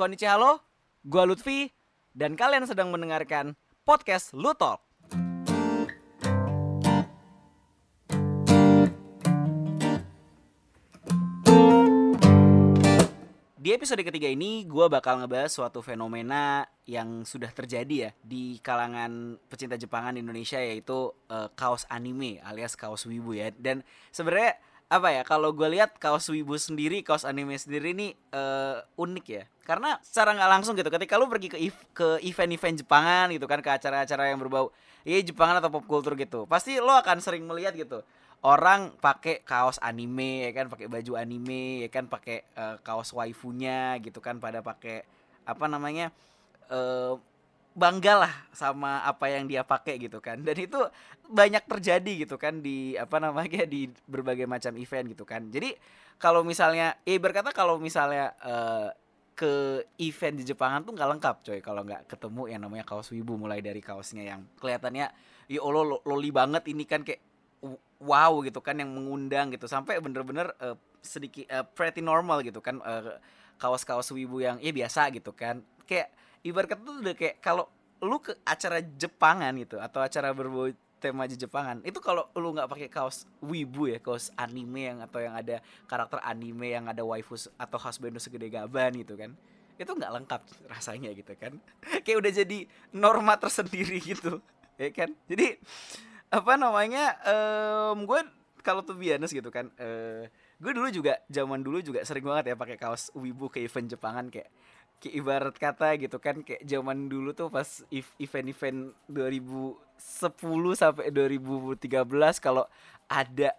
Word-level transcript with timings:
Konnichiwa 0.00 0.32
halo, 0.32 0.52
gua 1.04 1.28
Lutfi 1.28 1.68
dan 2.16 2.32
kalian 2.32 2.64
sedang 2.64 2.88
mendengarkan 2.88 3.52
podcast 3.84 4.32
Lutalk. 4.32 4.80
Di 13.60 13.76
episode 13.76 14.00
ketiga 14.00 14.24
ini 14.24 14.64
gua 14.64 14.88
bakal 14.88 15.20
ngebahas 15.20 15.52
suatu 15.52 15.84
fenomena 15.84 16.64
yang 16.88 17.28
sudah 17.28 17.52
terjadi 17.52 18.08
ya 18.08 18.10
di 18.24 18.56
kalangan 18.64 19.36
pecinta 19.52 19.76
Jepangan 19.76 20.16
Indonesia 20.16 20.64
yaitu 20.64 21.12
eh, 21.28 21.52
kaos 21.52 21.84
anime 21.92 22.40
alias 22.48 22.72
kaos 22.72 23.04
wibu 23.04 23.36
ya. 23.36 23.52
Dan 23.52 23.84
sebenarnya 24.16 24.56
apa 24.90 25.08
ya 25.14 25.22
kalau 25.22 25.54
gue 25.54 25.68
lihat 25.70 25.94
kaos 26.02 26.26
wibu 26.34 26.58
sendiri 26.58 27.06
kaos 27.06 27.22
anime 27.22 27.54
sendiri 27.54 27.94
ini 27.94 28.08
eh, 28.34 28.76
unik 28.98 29.26
ya. 29.30 29.44
Karena 29.62 30.02
secara 30.02 30.34
nggak 30.34 30.50
langsung 30.50 30.74
gitu 30.74 30.90
ketika 30.90 31.14
lu 31.14 31.30
pergi 31.30 31.46
ke 31.46 31.58
ev- 31.62 31.86
ke 31.94 32.08
event-event 32.26 32.82
Jepangan 32.82 33.30
gitu 33.30 33.46
kan 33.46 33.62
ke 33.62 33.70
acara-acara 33.70 34.34
yang 34.34 34.42
berbau 34.42 34.74
ya 35.06 35.14
Jepangan 35.22 35.62
atau 35.62 35.70
pop 35.70 35.86
culture 35.86 36.18
gitu 36.18 36.42
pasti 36.50 36.82
lo 36.82 36.90
akan 36.90 37.22
sering 37.22 37.46
melihat 37.46 37.72
gitu 37.78 38.02
orang 38.42 38.90
pakai 38.98 39.46
kaos 39.46 39.78
anime 39.78 40.48
ya 40.48 40.50
kan 40.56 40.66
pakai 40.66 40.90
baju 40.90 41.12
anime 41.14 41.86
ya 41.86 41.88
kan 41.92 42.10
pakai 42.10 42.42
eh, 42.42 42.76
kaos 42.82 43.14
waifunya 43.14 43.94
gitu 44.02 44.18
kan 44.18 44.42
pada 44.42 44.58
pakai 44.58 45.06
apa 45.46 45.64
namanya 45.70 46.10
eh 46.66 47.14
bangga 47.74 48.26
lah 48.26 48.32
sama 48.50 49.04
apa 49.06 49.30
yang 49.30 49.46
dia 49.46 49.62
pakai 49.62 49.96
gitu 50.02 50.18
kan. 50.18 50.42
Dan 50.42 50.56
itu 50.58 50.80
banyak 51.30 51.62
terjadi 51.70 52.26
gitu 52.26 52.36
kan 52.36 52.58
di 52.58 52.98
apa 52.98 53.22
namanya 53.22 53.62
di 53.64 53.86
berbagai 54.10 54.46
macam 54.50 54.74
event 54.76 55.06
gitu 55.14 55.22
kan. 55.22 55.46
Jadi 55.48 55.74
kalau 56.20 56.42
misalnya 56.42 56.98
eh 57.06 57.16
berkata 57.16 57.54
kalau 57.54 57.78
misalnya 57.78 58.34
eh, 58.42 58.88
ke 59.38 59.80
event 59.96 60.36
di 60.36 60.44
Jepangan 60.44 60.84
tuh 60.84 60.92
nggak 60.92 61.10
lengkap 61.16 61.36
coy. 61.46 61.58
Kalau 61.64 61.82
nggak 61.86 62.10
ketemu 62.10 62.42
yang 62.50 62.60
namanya 62.66 62.84
kaos 62.84 63.08
wibu 63.14 63.40
mulai 63.40 63.64
dari 63.64 63.80
kaosnya 63.80 64.36
yang 64.36 64.44
kelihatannya 64.60 65.06
ya 65.48 65.60
Allah 65.64 65.84
lo- 65.96 66.04
loli 66.04 66.30
banget 66.30 66.68
ini 66.68 66.84
kan 66.84 67.00
kayak 67.06 67.22
wow 68.00 68.40
gitu 68.44 68.60
kan 68.60 68.76
yang 68.76 68.90
mengundang 68.92 69.54
gitu. 69.54 69.64
Sampai 69.70 69.96
bener-bener 70.02 70.52
eh, 70.60 70.76
sedikit 71.00 71.46
eh, 71.48 71.64
pretty 71.64 72.04
normal 72.04 72.44
gitu 72.44 72.60
kan 72.60 72.82
eh, 72.84 73.16
kaos-kaos 73.56 74.12
wibu 74.12 74.42
yang 74.44 74.60
ya 74.60 74.74
biasa 74.74 75.08
gitu 75.14 75.32
kan. 75.32 75.62
Kayak 75.88 76.12
ibarat 76.46 76.68
kata 76.72 76.82
tuh 76.82 76.96
udah 77.02 77.14
kayak 77.16 77.42
kalau 77.44 77.68
lu 78.00 78.16
ke 78.20 78.32
acara 78.44 78.80
Jepangan 78.80 79.52
gitu 79.60 79.76
atau 79.76 80.00
acara 80.00 80.32
berbau 80.32 80.72
tema 81.00 81.24
di 81.24 81.36
Jepangan 81.36 81.80
itu 81.84 81.96
kalau 82.00 82.28
lu 82.36 82.52
nggak 82.52 82.68
pakai 82.68 82.88
kaos 82.92 83.24
wibu 83.40 83.88
ya 83.88 84.00
kaos 84.00 84.28
anime 84.36 84.92
yang 84.92 84.98
atau 85.00 85.20
yang 85.20 85.32
ada 85.32 85.64
karakter 85.88 86.20
anime 86.20 86.76
yang 86.76 86.88
ada 86.88 87.00
waifu 87.00 87.36
atau 87.56 87.78
husband 87.80 88.20
segede 88.20 88.52
gaban 88.52 88.92
gitu 89.00 89.16
kan 89.16 89.32
itu 89.80 89.92
nggak 89.96 90.12
lengkap 90.12 90.42
rasanya 90.68 91.10
gitu 91.16 91.32
kan. 91.40 91.56
Kayak 92.04 92.18
udah 92.20 92.32
jadi 92.44 92.58
norma 92.92 93.40
tersendiri 93.40 93.96
gitu 94.04 94.44
ya 94.76 94.92
kan? 94.92 95.16
Jadi 95.24 95.56
apa 96.30 96.54
namanya 96.60 97.16
em 97.26 98.04
gue 98.04 98.20
kalau 98.60 98.84
tuh 98.84 98.94
biasa 98.94 99.32
gitu 99.32 99.50
kan 99.50 99.72
eh 99.80 100.30
gue 100.60 100.72
dulu 100.76 100.92
juga 100.92 101.16
zaman 101.32 101.64
dulu 101.64 101.80
juga 101.80 102.04
sering 102.04 102.22
banget 102.22 102.52
ya 102.52 102.54
pakai 102.54 102.76
kaos 102.76 103.08
wibu 103.16 103.48
ke 103.48 103.64
event 103.64 103.88
Jepangan 103.90 104.28
kayak 104.28 104.46
kayak 105.00 105.14
ibarat 105.16 105.56
kata 105.56 105.96
gitu 105.96 106.16
kan 106.20 106.44
kayak 106.44 106.62
zaman 106.68 107.08
dulu 107.08 107.32
tuh 107.32 107.48
pas 107.48 107.66
ev- 107.88 108.16
event-event 108.20 108.92
2010 109.08 110.76
sampai 110.76 111.08
2013 111.08 111.88
kalau 112.38 112.64
ada 113.08 113.56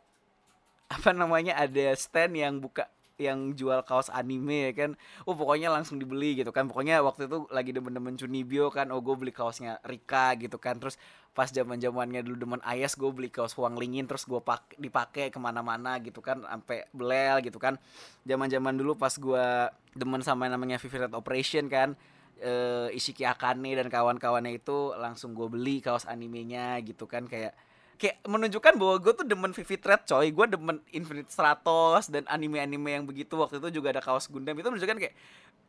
apa 0.92 1.12
namanya 1.16 1.56
ada 1.58 1.96
stand 1.98 2.36
yang 2.38 2.60
buka 2.62 2.86
yang 3.22 3.54
jual 3.54 3.86
kaos 3.86 4.10
anime 4.10 4.74
ya 4.74 4.74
kan? 4.74 4.92
Oh 5.30 5.38
pokoknya 5.38 5.70
langsung 5.70 6.02
dibeli 6.02 6.42
gitu 6.42 6.50
kan. 6.50 6.66
Pokoknya 6.66 7.06
waktu 7.06 7.30
itu 7.30 7.46
lagi 7.54 7.70
demen-demen 7.70 8.18
Cunibyo 8.18 8.74
kan. 8.74 8.90
Oh 8.90 9.00
gue 9.00 9.14
beli 9.14 9.30
kaosnya 9.30 9.78
Rika 9.86 10.34
gitu 10.42 10.58
kan. 10.58 10.82
Terus 10.82 10.98
pas 11.32 11.48
zaman 11.48 11.78
zamannya 11.80 12.26
dulu 12.26 12.42
demen 12.42 12.62
Ayas 12.66 12.98
gue 12.98 13.08
beli 13.14 13.30
kaos 13.30 13.54
Huang 13.54 13.78
Lingin. 13.78 14.10
Terus 14.10 14.26
gue 14.26 14.42
pak 14.42 14.74
dipakai 14.82 15.30
ke 15.30 15.38
mana-mana 15.38 16.02
gitu 16.02 16.20
kan. 16.20 16.42
Sampai 16.42 16.90
belel 16.92 17.46
gitu 17.46 17.62
kan. 17.62 17.78
Zaman 18.26 18.50
zaman 18.50 18.74
dulu 18.76 18.98
pas 18.98 19.14
gue 19.14 19.46
demen 19.94 20.26
sama 20.26 20.50
yang 20.50 20.58
namanya 20.58 20.82
Red 20.82 21.14
Operation 21.14 21.70
kan 21.70 21.94
eh 22.42 22.90
Ishiki 22.98 23.22
Akane 23.22 23.78
dan 23.78 23.86
kawan-kawannya 23.86 24.58
itu 24.58 24.98
langsung 24.98 25.38
gue 25.38 25.46
beli 25.46 25.78
kaos 25.78 26.10
animenya 26.10 26.82
gitu 26.82 27.06
kan. 27.06 27.30
Kayak 27.30 27.54
kayak 28.02 28.18
menunjukkan 28.26 28.74
bahwa 28.82 28.98
gue 28.98 29.14
tuh 29.14 29.26
demen 29.30 29.54
Vivid 29.54 29.82
Red 29.86 30.02
coy. 30.10 30.34
Gue 30.34 30.46
demen 30.50 30.82
Infinite 30.90 31.30
Stratos 31.30 32.10
dan 32.10 32.26
anime-anime 32.26 32.98
yang 32.98 33.06
begitu. 33.06 33.38
Waktu 33.38 33.62
itu 33.62 33.78
juga 33.78 33.94
ada 33.94 34.02
kaos 34.02 34.26
Gundam. 34.26 34.58
Itu 34.58 34.74
menunjukkan 34.74 34.98
kayak 34.98 35.14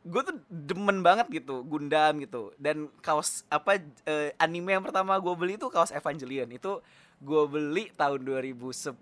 gue 0.03 0.21
tuh 0.25 0.35
demen 0.49 1.05
banget 1.05 1.29
gitu 1.29 1.61
Gundam 1.61 2.17
gitu. 2.17 2.49
Dan 2.57 2.89
kaos 3.05 3.45
apa 3.53 3.77
eh, 4.09 4.33
anime 4.41 4.73
yang 4.73 4.81
pertama 4.81 5.13
gue 5.21 5.33
beli 5.37 5.61
itu 5.61 5.69
kaos 5.69 5.93
Evangelion. 5.93 6.49
Itu 6.49 6.81
gue 7.21 7.43
beli 7.45 7.93
tahun 7.93 8.25
2011 8.25 8.97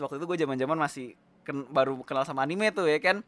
waktu 0.00 0.16
itu 0.16 0.24
gue 0.24 0.38
zaman-zaman 0.40 0.78
masih 0.80 1.12
ken- 1.44 1.68
baru 1.68 2.00
kenal 2.00 2.24
sama 2.24 2.48
anime 2.48 2.72
tuh 2.72 2.88
ya 2.88 2.96
kan? 2.96 3.20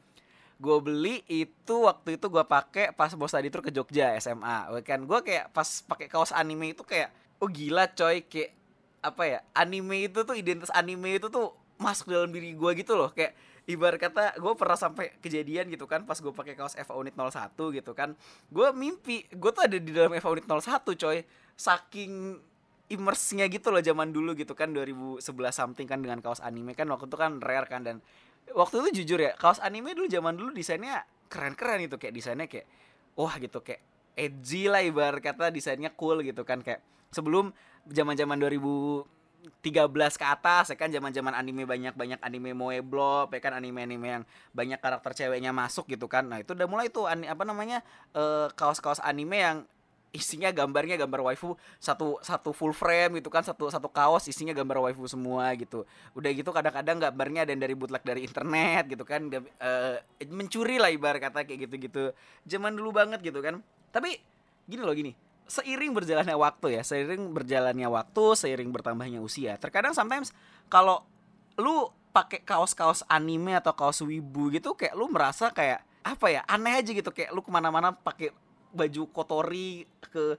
Gue 0.57 0.81
beli 0.81 1.21
itu 1.29 1.85
waktu 1.85 2.17
itu 2.17 2.27
gue 2.33 2.45
pakai 2.49 2.97
pas 2.97 3.13
bos 3.13 3.37
tadi 3.37 3.53
tur 3.53 3.61
ke 3.61 3.69
Jogja 3.69 4.17
SMA 4.17 4.73
kan 4.81 5.05
gue 5.05 5.19
kayak 5.21 5.53
pas 5.53 5.69
pakai 5.85 6.09
kaos 6.09 6.33
anime 6.33 6.73
itu 6.73 6.87
kayak 6.87 7.13
oh 7.43 7.51
gila 7.51 7.91
coy 7.91 8.23
kayak 8.31 8.62
apa 9.03 9.23
ya 9.27 9.39
anime 9.53 10.07
itu 10.07 10.23
tuh 10.23 10.39
identitas 10.39 10.71
anime 10.71 11.19
itu 11.19 11.27
tuh 11.27 11.51
masuk 11.83 12.15
dalam 12.15 12.31
diri 12.31 12.55
gue 12.55 12.71
gitu 12.79 12.95
loh. 12.95 13.11
Kayak 13.11 13.35
ibarat 13.67 13.99
kata 13.99 14.39
gue 14.39 14.53
pernah 14.55 14.79
sampai 14.79 15.19
kejadian 15.19 15.67
gitu 15.71 15.91
kan 15.91 16.07
pas 16.07 16.19
gue 16.19 16.31
pakai 16.31 16.55
kaos 16.55 16.79
Eva 16.79 16.95
Unit 16.95 17.15
01 17.19 17.59
gitu 17.59 17.93
kan. 17.93 18.15
Gue 18.49 18.71
mimpi 18.71 19.27
gue 19.27 19.51
tuh 19.51 19.63
ada 19.67 19.77
di 19.77 19.91
dalam 19.91 20.15
Eva 20.15 20.29
Unit 20.31 20.47
01 20.47 20.87
coy. 20.87 21.27
Saking 21.53 22.39
immersnya 22.89 23.49
gitu 23.51 23.73
loh 23.73 23.83
zaman 23.83 24.15
dulu 24.15 24.39
gitu 24.39 24.55
kan 24.55 24.71
2011 24.71 25.21
something 25.51 25.87
kan 25.89 25.99
dengan 26.01 26.21
kaos 26.23 26.41
anime 26.41 26.73
kan 26.79 26.87
waktu 26.89 27.11
itu 27.11 27.19
kan 27.19 27.43
rare 27.43 27.67
kan. 27.67 27.83
Dan 27.83 27.99
waktu 28.55 28.87
itu 28.87 29.03
jujur 29.03 29.19
ya 29.19 29.35
kaos 29.35 29.59
anime 29.59 29.99
dulu 29.99 30.07
zaman 30.07 30.39
dulu 30.39 30.51
desainnya 30.55 31.03
keren-keren 31.27 31.91
gitu 31.91 31.99
kayak 31.99 32.15
desainnya 32.15 32.47
kayak 32.47 32.71
wah 33.19 33.35
gitu 33.41 33.61
kayak 33.61 33.92
edgy 34.17 34.69
lah 34.69 34.85
ibarat 34.85 35.21
kata 35.23 35.53
desainnya 35.53 35.93
cool 35.95 36.21
gitu 36.25 36.43
kan. 36.45 36.61
Kayak 36.61 36.81
sebelum 37.13 37.53
zaman-zaman 37.89 38.39
2013 38.39 40.15
ke 40.21 40.25
atas 40.27 40.71
ya 40.71 40.77
kan 40.79 40.89
zaman-zaman 40.93 41.35
anime 41.35 41.67
banyak-banyak 41.67 42.21
anime 42.23 42.55
moe 42.55 42.79
blob 42.79 43.35
ya 43.35 43.41
kan 43.43 43.59
anime-anime 43.59 44.07
yang 44.07 44.25
banyak 44.55 44.79
karakter 44.79 45.13
ceweknya 45.17 45.51
masuk 45.51 45.89
gitu 45.91 46.07
kan. 46.07 46.29
Nah 46.31 46.39
itu 46.41 46.55
udah 46.55 46.69
mulai 46.71 46.89
tuh 46.89 47.11
ani- 47.11 47.29
apa 47.29 47.43
namanya 47.43 47.83
eh, 48.15 48.49
kaos-kaos 48.55 49.03
anime 49.03 49.39
yang 49.39 49.59
isinya 50.13 50.53
gambarnya 50.53 51.01
gambar 51.01 51.25
waifu 51.33 51.57
satu 51.81 52.21
satu 52.21 52.53
full 52.53 52.77
frame 52.77 53.17
gitu 53.17 53.33
kan 53.33 53.41
satu 53.41 53.73
satu 53.73 53.89
kaos 53.89 54.29
isinya 54.29 54.53
gambar 54.53 54.85
waifu 54.85 55.09
semua 55.09 55.49
gitu. 55.57 55.89
Udah 56.13 56.31
gitu 56.37 56.53
kadang-kadang 56.53 57.01
gambarnya 57.01 57.49
ada 57.49 57.57
dari 57.57 57.73
bootleg 57.73 58.05
dari 58.05 58.21
internet 58.29 58.93
gitu 58.93 59.05
kan 59.09 59.27
eh, 59.33 59.97
mencuri 60.29 60.77
lah 60.77 60.93
ibarat 60.93 61.19
kata 61.19 61.49
kayak 61.49 61.67
gitu-gitu. 61.67 62.13
Zaman 62.45 62.77
dulu 62.77 62.93
banget 62.93 63.25
gitu 63.25 63.41
kan 63.41 63.65
tapi 63.93 64.19
gini 64.67 64.83
loh 64.83 64.97
gini. 64.97 65.13
Seiring 65.47 65.93
berjalannya 65.93 66.33
waktu 66.33 66.81
ya 66.81 66.83
seiring 66.83 67.37
berjalannya 67.37 67.85
waktu 67.93 68.25
seiring 68.41 68.73
bertambahnya 68.73 69.21
usia 69.21 69.61
terkadang 69.61 69.93
sometimes 69.93 70.33
kalau 70.73 71.05
lu 71.61 71.93
pakai 72.13 72.41
kaos-kaos 72.45 73.05
anime 73.09 73.57
atau 73.57 73.73
kaos 73.77 74.01
wibu 74.05 74.53
gitu 74.53 74.73
kayak 74.73 74.97
lu 74.97 75.09
merasa 75.13 75.53
kayak 75.53 75.85
apa 76.03 76.27
ya 76.29 76.43
aneh 76.51 76.83
aja 76.83 76.91
gitu. 76.93 77.11
Kayak 77.15 77.33
lu 77.33 77.41
ke 77.41 77.51
mana-mana 77.51 77.95
pakai 77.95 78.35
baju 78.73 79.03
kotori 79.13 79.89
ke 80.13 80.37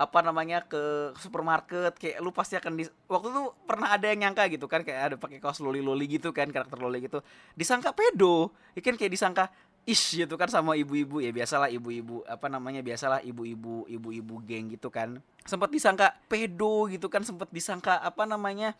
apa 0.00 0.24
namanya 0.24 0.64
ke 0.64 1.12
supermarket 1.20 1.92
kayak 2.00 2.24
lu 2.24 2.32
pasti 2.32 2.56
akan 2.56 2.72
di 2.72 2.88
waktu 3.04 3.28
itu 3.28 3.42
pernah 3.68 3.92
ada 3.92 4.08
yang 4.08 4.24
nyangka 4.24 4.48
gitu 4.48 4.64
kan 4.64 4.80
kayak 4.80 5.12
ada 5.12 5.16
pakai 5.20 5.44
kaos 5.44 5.60
loli 5.60 5.84
loli 5.84 6.08
gitu 6.08 6.32
kan 6.32 6.48
karakter 6.48 6.80
loli 6.80 7.04
gitu. 7.04 7.20
Disangka 7.52 7.92
pedo. 7.92 8.56
Ya 8.72 8.80
kan 8.80 8.96
kayak 8.96 9.12
disangka 9.12 9.52
ish 9.90 10.22
gitu 10.22 10.38
kan 10.38 10.46
sama 10.46 10.78
ibu-ibu 10.78 11.18
ya. 11.18 11.34
Biasalah 11.34 11.66
ibu-ibu 11.74 12.22
apa 12.30 12.46
namanya 12.46 12.78
biasalah 12.78 13.26
ibu-ibu 13.26 13.90
ibu-ibu 13.90 14.34
geng 14.46 14.70
gitu 14.70 14.86
kan. 14.94 15.18
Sempat 15.42 15.74
disangka 15.74 16.14
pedo 16.30 16.86
gitu 16.86 17.10
kan 17.10 17.26
sempat 17.26 17.50
disangka 17.50 17.98
apa 17.98 18.22
namanya 18.22 18.78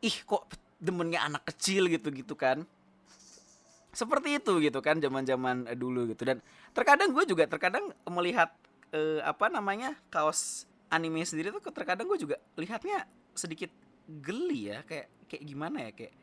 ih 0.00 0.16
kok 0.24 0.48
demennya 0.80 1.20
anak 1.28 1.44
kecil 1.52 1.92
gitu 1.92 2.08
gitu 2.08 2.32
kan. 2.32 2.64
Seperti 3.92 4.40
itu 4.40 4.60
gitu 4.64 4.80
kan 4.80 4.96
zaman-zaman 4.96 5.68
eh, 5.68 5.76
dulu 5.76 6.08
gitu. 6.08 6.24
Dan 6.24 6.40
terkadang 6.72 7.12
gue 7.12 7.24
juga 7.28 7.44
terkadang 7.44 7.92
melihat 8.08 8.52
eh, 8.96 9.20
apa 9.20 9.52
namanya 9.52 9.92
kaos 10.08 10.64
anime 10.88 11.20
sendiri 11.28 11.52
tuh 11.52 11.60
terkadang 11.68 12.08
gue 12.08 12.16
juga 12.16 12.36
lihatnya 12.56 13.04
sedikit 13.36 13.68
geli 14.08 14.72
ya. 14.72 14.80
Kayak 14.88 15.12
kayak 15.28 15.42
gimana 15.44 15.76
ya 15.84 15.90
kayak 15.92 16.14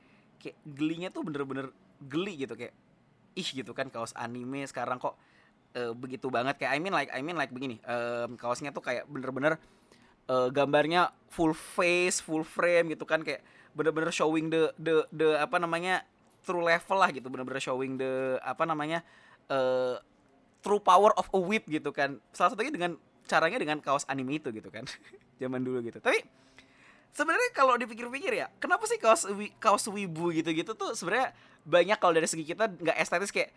kayak 0.42 0.58
gelinya 0.66 1.10
tuh 1.13 1.22
bener-bener 1.22 1.69
geli 2.02 2.46
gitu. 2.46 2.58
Kayak 2.58 2.74
ih 3.34 3.50
gitu 3.64 3.72
kan 3.74 3.90
kaos 3.90 4.14
anime 4.18 4.66
sekarang 4.70 5.02
kok 5.02 5.18
eh, 5.78 5.92
begitu 5.94 6.30
banget. 6.30 6.58
Kayak 6.62 6.72
I 6.78 6.80
mean 6.80 6.94
like 6.94 7.12
I 7.12 7.22
mean 7.22 7.38
like 7.38 7.52
begini 7.52 7.82
em, 7.84 8.38
kaosnya 8.38 8.74
tuh 8.74 8.86
kayak 8.86 9.10
bener-bener 9.10 9.58
eh, 10.30 10.50
gambarnya 10.54 11.12
full 11.30 11.54
face 11.54 12.22
full 12.22 12.46
frame 12.46 12.94
gitu 12.94 13.06
kan. 13.06 13.22
Kayak 13.26 13.42
bener-bener 13.74 14.14
showing 14.14 14.54
the 14.54 14.70
the 14.78 15.06
the 15.10 15.38
apa 15.42 15.58
namanya 15.58 16.06
true 16.46 16.64
level 16.64 16.98
lah 16.98 17.10
gitu. 17.10 17.28
Bener-bener 17.28 17.62
showing 17.62 17.98
the 17.98 18.38
apa 18.42 18.64
namanya 18.66 19.02
eh 19.50 19.98
true 20.64 20.80
power 20.80 21.12
of 21.20 21.28
a 21.34 21.40
whip 21.42 21.66
gitu 21.68 21.92
kan. 21.92 22.22
Salah 22.32 22.54
satunya 22.54 22.72
dengan 22.72 22.96
caranya 23.28 23.60
dengan 23.60 23.78
kaos 23.84 24.06
anime 24.08 24.40
itu 24.40 24.54
gitu 24.54 24.70
kan. 24.70 24.86
Zaman 25.42 25.66
dulu 25.66 25.82
gitu. 25.84 26.00
Tapi 26.00 26.44
sebenarnya 27.14 27.50
kalau 27.54 27.78
dipikir-pikir 27.78 28.34
ya 28.34 28.50
kenapa 28.58 28.90
sih 28.90 28.98
kaos 28.98 29.30
kaos 29.62 29.86
wibu 29.86 30.34
gitu-gitu 30.34 30.74
tuh 30.74 30.98
sebenarnya 30.98 31.30
banyak 31.63 31.98
kalau 32.00 32.13
dari 32.15 32.27
segi 32.27 32.44
kita 32.44 32.68
nggak 32.68 32.98
estetis 33.00 33.31
kayak 33.31 33.51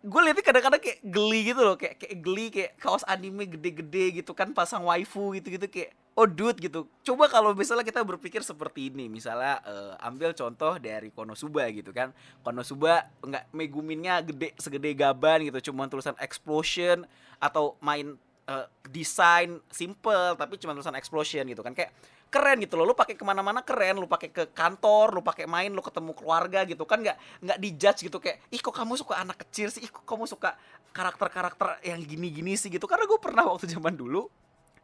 gue 0.00 0.20
liatnya 0.24 0.44
kadang-kadang 0.44 0.80
kayak 0.80 0.98
geli 1.04 1.40
gitu 1.52 1.60
loh 1.60 1.76
kayak 1.76 2.00
kayak 2.00 2.16
geli 2.24 2.46
kayak 2.48 2.72
kaos 2.80 3.04
anime 3.04 3.44
gede-gede 3.44 4.24
gitu 4.24 4.32
kan 4.32 4.48
pasang 4.56 4.88
waifu 4.88 5.36
gitu-gitu 5.36 5.68
kayak 5.68 5.92
oh 6.16 6.28
dude 6.28 6.58
gitu. 6.60 6.88
Coba 7.04 7.28
kalau 7.28 7.52
misalnya 7.52 7.84
kita 7.86 8.04
berpikir 8.04 8.44
seperti 8.44 8.92
ini 8.92 9.08
misalnya 9.08 9.60
uh, 9.64 9.94
ambil 10.04 10.32
contoh 10.36 10.76
dari 10.76 11.08
Konosuba 11.12 11.68
gitu 11.72 11.92
kan. 11.92 12.16
Konosuba 12.44 13.08
nggak 13.24 13.44
meguminnya 13.52 14.24
gede 14.24 14.56
segede 14.60 14.92
gaban 14.96 15.44
gitu 15.44 15.72
cuma 15.72 15.88
tulisan 15.88 16.16
explosion 16.20 17.08
atau 17.40 17.76
main 17.80 18.16
uh, 18.48 18.66
desain 18.88 19.60
simple 19.72 20.36
tapi 20.36 20.60
cuma 20.60 20.72
tulisan 20.76 20.96
explosion 20.96 21.44
gitu 21.48 21.60
kan. 21.64 21.76
Kayak 21.76 21.92
keren 22.30 22.62
gitu 22.62 22.78
loh. 22.78 22.86
Lu 22.86 22.94
pakai 22.94 23.18
ke 23.18 23.24
mana-mana 23.26 23.60
keren. 23.60 23.98
Lu 23.98 24.06
pakai 24.06 24.30
ke 24.30 24.48
kantor 24.54 25.18
lu 25.18 25.20
pakai 25.20 25.50
main 25.50 25.68
lu 25.68 25.82
ketemu 25.82 26.14
keluarga 26.14 26.62
gitu 26.62 26.86
kan 26.86 27.02
nggak 27.02 27.18
nggak 27.42 27.58
dijudge 27.58 28.00
gitu 28.06 28.22
kayak 28.22 28.38
ih 28.54 28.62
kok 28.62 28.72
kamu 28.72 28.94
suka 28.94 29.18
anak 29.18 29.42
kecil 29.44 29.68
sih? 29.68 29.82
Ih 29.82 29.90
kok 29.90 30.06
kamu 30.06 30.30
suka 30.30 30.54
karakter-karakter 30.94 31.82
yang 31.84 32.00
gini-gini 32.00 32.54
sih? 32.54 32.70
gitu. 32.70 32.86
Karena 32.86 33.04
gue 33.04 33.18
pernah 33.18 33.44
waktu 33.50 33.66
zaman 33.66 33.98
dulu 33.98 34.30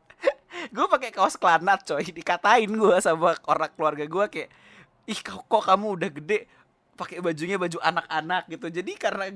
gue 0.75 0.87
pakai 0.91 1.15
kaos 1.15 1.39
klanat 1.39 1.87
coy. 1.87 2.03
Dikatain 2.03 2.69
gue 2.69 2.97
sama 2.99 3.39
orang 3.47 3.71
keluarga 3.73 4.05
gue 4.05 4.25
kayak 4.27 4.51
ih 5.07 5.21
kok, 5.23 5.47
kok 5.47 5.63
kamu 5.63 5.87
udah 6.03 6.11
gede 6.11 6.51
pakai 6.97 7.21
bajunya 7.23 7.61
baju 7.61 7.79
anak-anak? 7.79 8.43
gitu. 8.51 8.67
Jadi 8.73 8.93
karena 8.99 9.31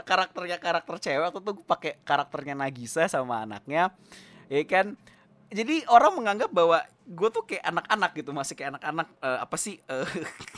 karakternya 0.00 0.56
karakter 0.56 0.96
cewek 0.96 1.20
waktu 1.28 1.40
tuh 1.44 1.54
pakai 1.66 1.92
karakternya 2.06 2.54
Nagisa 2.56 3.04
sama 3.04 3.44
anaknya 3.44 3.92
ya 4.48 4.64
kan. 4.64 4.96
Jadi 5.50 5.82
orang 5.90 6.14
menganggap 6.14 6.50
bahwa 6.54 6.78
gue 7.10 7.28
tuh 7.34 7.42
kayak 7.42 7.66
anak-anak 7.66 8.10
gitu 8.14 8.30
masih 8.30 8.54
kayak 8.54 8.78
anak-anak 8.78 9.08
uh, 9.18 9.42
apa 9.42 9.56
sih 9.58 9.82
uh, 9.90 10.06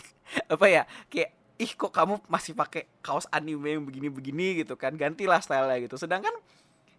apa 0.54 0.66
ya 0.68 0.82
kayak 1.08 1.32
ih 1.56 1.72
kok 1.72 1.92
kamu 1.94 2.20
masih 2.28 2.52
pakai 2.52 2.88
kaos 3.00 3.24
anime 3.30 3.78
yang 3.78 3.84
begini-begini? 3.86 4.64
gitu 4.64 4.74
kan 4.74 4.92
gantilah 4.98 5.40
style 5.40 5.68
gitu. 5.80 5.94
Sedangkan 5.94 6.32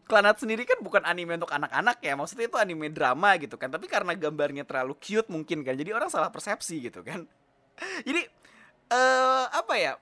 Klanat 0.03 0.35
sendiri 0.35 0.67
kan 0.67 0.83
bukan 0.83 0.99
anime 1.07 1.39
untuk 1.39 1.55
anak-anak 1.55 2.03
ya 2.03 2.19
maksudnya 2.19 2.51
itu 2.51 2.59
anime 2.59 2.91
drama 2.91 3.39
gitu 3.39 3.55
kan 3.55 3.71
tapi 3.71 3.87
karena 3.87 4.11
gambarnya 4.11 4.67
terlalu 4.67 4.99
cute 4.99 5.31
mungkin 5.31 5.63
kan 5.63 5.79
jadi 5.79 5.95
orang 5.95 6.11
salah 6.11 6.27
persepsi 6.27 6.83
gitu 6.83 6.99
kan. 7.07 7.23
Jadi 8.07 8.21
uh, 8.91 9.47
apa 9.47 9.73
ya 9.79 9.93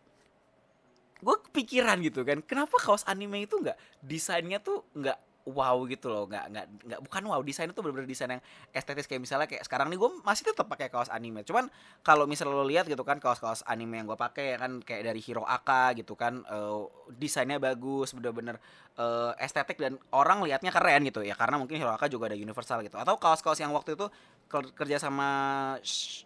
gue 1.21 1.36
kepikiran 1.48 2.01
gitu 2.01 2.25
kan 2.25 2.42
kenapa 2.42 2.81
kaos 2.81 3.06
anime 3.06 3.45
itu 3.45 3.62
nggak 3.62 3.77
desainnya 4.01 4.57
tuh 4.57 4.81
nggak 4.98 5.18
wow 5.48 5.78
gitu 5.90 6.08
loh 6.10 6.30
nggak 6.30 6.46
nggak 6.54 6.66
nggak 6.86 7.00
bukan 7.06 7.24
wow 7.26 7.42
desain 7.42 7.70
itu 7.70 7.80
benar-benar 7.82 8.10
desain 8.10 8.32
yang 8.32 8.44
estetis 8.74 9.06
kayak 9.10 9.22
misalnya 9.22 9.48
kayak 9.50 9.64
sekarang 9.66 9.90
nih 9.90 9.98
gue 9.98 10.10
masih 10.22 10.44
tetap 10.50 10.70
pakai 10.70 10.94
kaos 10.94 11.10
anime 11.10 11.42
cuman 11.42 11.70
kalau 12.06 12.30
misalnya 12.30 12.58
lo 12.58 12.66
lihat 12.66 12.86
gitu 12.86 13.02
kan 13.02 13.18
kaos-kaos 13.18 13.66
anime 13.66 14.02
yang 14.02 14.08
gue 14.10 14.20
pakai 14.20 14.56
ya 14.56 14.58
kan 14.62 14.82
kayak 14.82 15.02
dari 15.08 15.22
Hiro 15.22 15.46
Aka 15.46 15.98
gitu 15.98 16.14
kan 16.14 16.46
uh, 16.46 16.86
desainnya 17.18 17.58
bagus 17.58 18.14
bener-bener 18.14 18.62
uh, 18.98 19.34
estetik 19.40 19.78
dan 19.80 19.96
orang 20.12 20.44
liatnya 20.44 20.74
keren 20.74 21.06
gitu 21.08 21.22
ya 21.24 21.38
karena 21.38 21.58
mungkin 21.62 21.78
Hiro 21.78 21.94
Aka 21.94 22.12
juga 22.12 22.32
ada 22.32 22.38
universal 22.38 22.84
gitu. 22.84 22.98
Atau 23.00 23.16
kaos-kaos 23.18 23.60
yang 23.62 23.72
waktu 23.72 23.96
itu 23.96 24.08
kerja 24.52 24.98
sama 25.00 25.30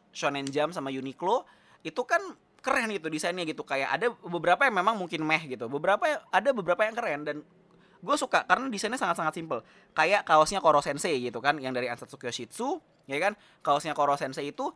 Shonen 0.09 0.47
Jump 0.49 0.73
sama 0.73 0.89
Uniqlo 0.89 1.45
itu 1.85 2.01
kan 2.07 2.21
keren 2.65 2.89
gitu 2.89 3.13
desainnya 3.13 3.45
gitu 3.45 3.61
kayak 3.61 3.93
ada 3.93 4.09
beberapa 4.25 4.65
yang 4.65 4.81
memang 4.81 4.97
mungkin 4.97 5.21
meh 5.21 5.45
gitu 5.45 5.69
beberapa 5.69 6.25
ada 6.33 6.49
beberapa 6.49 6.81
yang 6.81 6.97
keren 6.97 7.21
dan 7.21 7.37
gue 8.01 8.15
suka 8.15 8.43
karena 8.47 8.67
desainnya 8.67 8.99
sangat-sangat 8.99 9.33
simple. 9.35 9.61
Kayak 9.95 10.27
kaosnya 10.27 10.59
Koro 10.59 10.79
Sensei 10.83 11.19
gitu 11.21 11.39
kan 11.39 11.59
yang 11.59 11.71
dari 11.71 11.87
Ansatsu 11.87 12.19
Kyoshitsu 12.19 12.81
ya 13.07 13.17
kan? 13.21 13.33
Kaosnya 13.61 13.93
Koro 13.95 14.15
Sensei 14.19 14.51
itu 14.51 14.71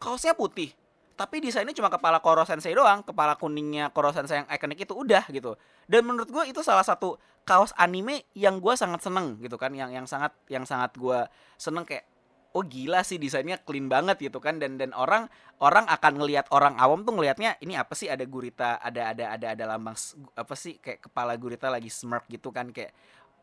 kaosnya 0.00 0.36
putih. 0.38 0.72
Tapi 1.14 1.38
desainnya 1.38 1.74
cuma 1.74 1.90
kepala 1.90 2.18
Koro 2.18 2.42
Sensei 2.42 2.74
doang 2.74 3.06
kepala 3.06 3.38
kuningnya 3.38 3.90
Koro 3.94 4.10
Sensei 4.10 4.42
yang 4.42 4.48
ikonik 4.50 4.82
itu 4.82 4.94
udah 4.94 5.26
gitu. 5.30 5.54
Dan 5.86 6.06
menurut 6.06 6.30
gue 6.30 6.44
itu 6.50 6.62
salah 6.62 6.82
satu 6.82 7.18
kaos 7.44 7.70
anime 7.76 8.26
yang 8.34 8.58
gue 8.58 8.74
sangat 8.74 9.04
seneng 9.04 9.38
gitu 9.38 9.54
kan? 9.54 9.70
Yang 9.76 9.90
yang 9.94 10.06
sangat 10.10 10.32
yang 10.50 10.64
sangat 10.66 10.96
gue 10.98 11.20
seneng 11.54 11.86
kayak 11.86 12.13
oh 12.54 12.62
gila 12.62 13.02
sih 13.02 13.18
desainnya 13.18 13.58
clean 13.60 13.90
banget 13.90 14.16
gitu 14.22 14.38
kan. 14.38 14.62
Dan 14.62 14.78
dan 14.78 14.94
orang 14.94 15.26
orang 15.58 15.84
akan 15.90 16.12
ngelihat 16.22 16.46
orang 16.54 16.78
awam 16.78 17.02
tuh 17.02 17.18
ngelihatnya 17.18 17.58
ini 17.60 17.74
apa 17.74 17.92
sih 17.98 18.06
ada 18.06 18.22
gurita 18.24 18.78
ada 18.78 19.10
ada 19.10 19.34
ada 19.34 19.46
ada 19.58 19.64
lambang 19.74 19.98
apa 20.38 20.54
sih 20.54 20.78
kayak 20.78 21.10
kepala 21.10 21.34
gurita 21.34 21.66
lagi 21.68 21.90
smirk 21.90 22.30
gitu 22.30 22.54
kan 22.54 22.70
kayak 22.70 22.94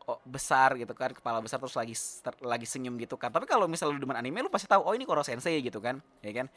oh, 0.08 0.18
besar 0.24 0.74
gitu 0.80 0.92
kan 0.96 1.12
kepala 1.12 1.38
besar 1.44 1.60
terus 1.60 1.76
lagi 1.76 1.94
ter, 1.94 2.34
lagi 2.40 2.64
senyum 2.64 2.96
gitu 2.96 3.20
kan. 3.20 3.28
Tapi 3.28 3.44
kalau 3.44 3.68
misalnya 3.68 4.00
lu 4.00 4.00
demen 4.02 4.16
anime 4.16 4.40
lu 4.40 4.50
pasti 4.50 4.66
tahu 4.66 4.80
oh 4.82 4.96
ini 4.96 5.04
Koro 5.04 5.20
Sensei 5.20 5.60
gitu 5.60 5.78
kan 5.78 6.00
ya 6.24 6.32
kan. 6.32 6.48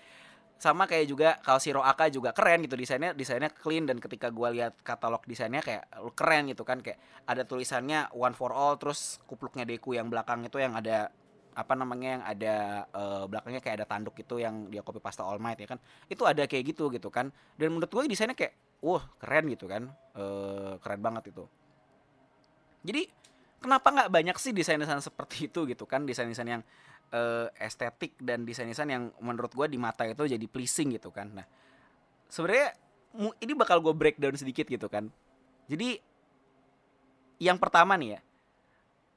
Sama 0.56 0.88
kayak 0.88 1.06
juga 1.12 1.30
kalau 1.44 1.60
Shiro 1.60 1.84
Aka 1.84 2.08
juga 2.08 2.32
keren 2.32 2.64
gitu 2.64 2.80
desainnya 2.80 3.12
desainnya 3.12 3.52
clean. 3.52 3.84
Dan 3.84 4.00
ketika 4.00 4.32
gua 4.32 4.56
lihat 4.56 4.80
katalog 4.88 5.20
desainnya 5.28 5.60
kayak 5.60 5.92
keren 6.16 6.48
gitu 6.48 6.64
kan 6.64 6.80
kayak 6.80 6.96
ada 7.28 7.44
tulisannya 7.44 8.08
one 8.16 8.32
for 8.32 8.56
all 8.56 8.80
terus 8.80 9.20
kupluknya 9.28 9.68
Deku 9.68 9.92
yang 10.00 10.08
belakang 10.08 10.48
itu 10.48 10.56
yang 10.56 10.72
ada 10.80 11.12
apa 11.56 11.74
namanya 11.74 12.20
yang 12.20 12.24
ada 12.28 12.56
uh, 12.92 13.24
belakangnya 13.32 13.64
kayak 13.64 13.76
ada 13.82 13.88
tanduk 13.88 14.16
itu 14.20 14.44
yang 14.44 14.68
dia 14.68 14.84
copy 14.84 15.00
pasta 15.00 15.24
All 15.24 15.40
Might 15.40 15.58
ya 15.64 15.72
kan? 15.72 15.80
Itu 16.12 16.28
ada 16.28 16.44
kayak 16.44 16.76
gitu 16.76 16.92
gitu 16.92 17.08
kan? 17.08 17.32
Dan 17.56 17.72
menurut 17.72 17.88
gue 17.88 18.12
desainnya 18.12 18.36
kayak 18.36 18.54
wah 18.84 19.08
keren 19.18 19.48
gitu 19.48 19.72
kan? 19.72 19.88
Uh, 20.12 20.76
keren 20.84 21.00
banget 21.00 21.32
itu. 21.32 21.48
Jadi 22.84 23.08
kenapa 23.64 23.88
nggak 23.88 24.10
banyak 24.12 24.38
sih 24.38 24.52
desain-desain 24.52 25.00
seperti 25.00 25.48
itu 25.48 25.64
gitu 25.64 25.88
kan? 25.88 26.04
Desain-desain 26.04 26.60
yang 26.60 26.64
uh, 27.16 27.48
estetik 27.56 28.20
dan 28.20 28.44
desain-desain 28.44 28.92
yang 28.92 29.16
menurut 29.24 29.56
gue 29.56 29.66
di 29.72 29.80
mata 29.80 30.04
itu 30.04 30.28
jadi 30.28 30.46
pleasing 30.52 30.92
gitu 31.00 31.10
kan? 31.10 31.32
Nah 31.32 31.48
sebenarnya 32.28 32.76
ini 33.40 33.56
bakal 33.56 33.80
gue 33.80 33.96
breakdown 33.96 34.36
sedikit 34.36 34.68
gitu 34.68 34.92
kan? 34.92 35.08
Jadi 35.72 36.04
yang 37.40 37.56
pertama 37.56 37.96
nih 37.96 38.20
ya 38.20 38.22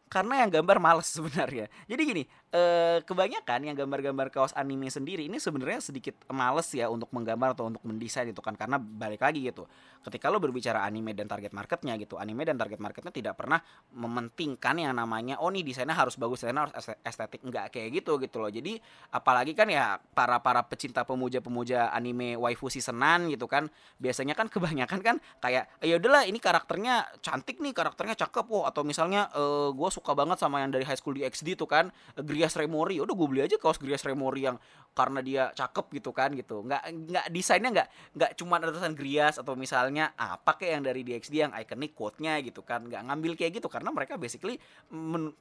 karena 0.08 0.43
yang 0.43 0.50
gambar 0.50 0.81
males 0.81 1.08
sebenarnya. 1.16 1.69
Jadi 1.84 2.02
gini, 2.02 2.22
eh, 2.50 2.99
kebanyakan 3.05 3.60
yang 3.69 3.76
gambar-gambar 3.76 4.32
kaos 4.32 4.56
anime 4.56 4.88
sendiri 4.88 5.28
ini 5.28 5.37
sebenarnya 5.37 5.84
sedikit 5.84 6.16
males 6.32 6.69
ya 6.72 6.88
untuk 6.88 7.12
menggambar 7.12 7.52
atau 7.52 7.69
untuk 7.69 7.84
mendesain 7.84 8.25
itu 8.25 8.40
kan 8.40 8.56
karena 8.56 8.81
balik 8.81 9.20
lagi 9.20 9.44
gitu. 9.44 9.69
Ketika 10.00 10.32
lo 10.32 10.40
berbicara 10.40 10.82
anime 10.88 11.12
dan 11.12 11.28
target 11.28 11.52
marketnya 11.52 11.94
gitu, 12.00 12.16
anime 12.16 12.49
dan 12.49 12.56
target 12.56 12.81
marketnya 12.81 13.12
tidak 13.12 13.37
pernah 13.37 13.60
mementingkan 13.93 14.81
yang 14.81 14.96
namanya 14.96 15.37
oh 15.38 15.52
nih 15.52 15.60
desainnya 15.60 15.94
harus 15.94 16.16
bagus, 16.16 16.40
desainnya 16.40 16.64
harus 16.64 16.75
estetik 17.04 17.44
enggak 17.44 17.68
kayak 17.68 18.00
gitu 18.00 18.16
gitu 18.16 18.40
loh. 18.40 18.49
Jadi 18.49 18.80
apalagi 19.12 19.52
kan 19.52 19.68
ya 19.68 20.00
para 20.16 20.40
para 20.40 20.64
pecinta 20.64 21.04
pemuja-pemuja 21.04 21.92
anime 21.92 22.40
waifu 22.40 22.73
seasonan 22.73 23.28
gitu 23.28 23.44
kan, 23.44 23.68
biasanya 24.00 24.33
kan 24.33 24.49
kebanyakan 24.49 25.00
kan 25.04 25.16
kayak 25.44 25.68
ya 25.85 26.00
udahlah 26.00 26.25
ini 26.25 26.40
karakternya 26.40 27.04
cantik 27.21 27.61
nih, 27.61 27.76
karakternya 27.76 28.16
cakep 28.16 28.47
oh 28.49 28.64
atau 28.64 28.80
misalnya 28.87 29.28
eh, 29.37 29.68
gue 29.76 29.88
suka 29.99 30.14
banget 30.14 30.38
sama 30.38 30.62
yang 30.62 30.71
dari 30.71 30.87
High 30.87 31.02
School 31.02 31.19
DxD 31.19 31.59
tuh 31.59 31.67
kan 31.67 31.90
Grias 32.23 32.55
Remori. 32.55 33.02
Udah 33.02 33.19
gue 33.19 33.26
beli 33.26 33.43
aja 33.43 33.59
kaos 33.59 33.83
Grias 33.83 34.07
Remori 34.07 34.47
yang 34.47 34.57
karena 34.95 35.19
dia 35.19 35.43
cakep 35.50 35.90
gitu 35.99 36.14
kan 36.14 36.31
gitu. 36.38 36.62
Nggak 36.62 36.83
nggak 36.87 37.26
desainnya 37.35 37.71
nggak 37.75 37.88
nggak 38.14 38.31
cuma 38.38 38.62
ada 38.62 38.71
tulisan 38.71 38.95
Grias 38.95 39.43
atau 39.43 39.59
misalnya 39.59 40.14
apa 40.14 40.55
kayak 40.55 40.73
yang 40.78 40.85
dari 40.87 41.00
DxD 41.02 41.35
yang 41.35 41.52
ikonik 41.52 41.99
quote-nya 41.99 42.38
gitu 42.47 42.62
kan. 42.62 42.87
Nggak 42.87 43.02
ngambil 43.11 43.33
kayak 43.35 43.59
gitu 43.59 43.67
karena 43.67 43.90
mereka 43.90 44.14
basically 44.14 44.62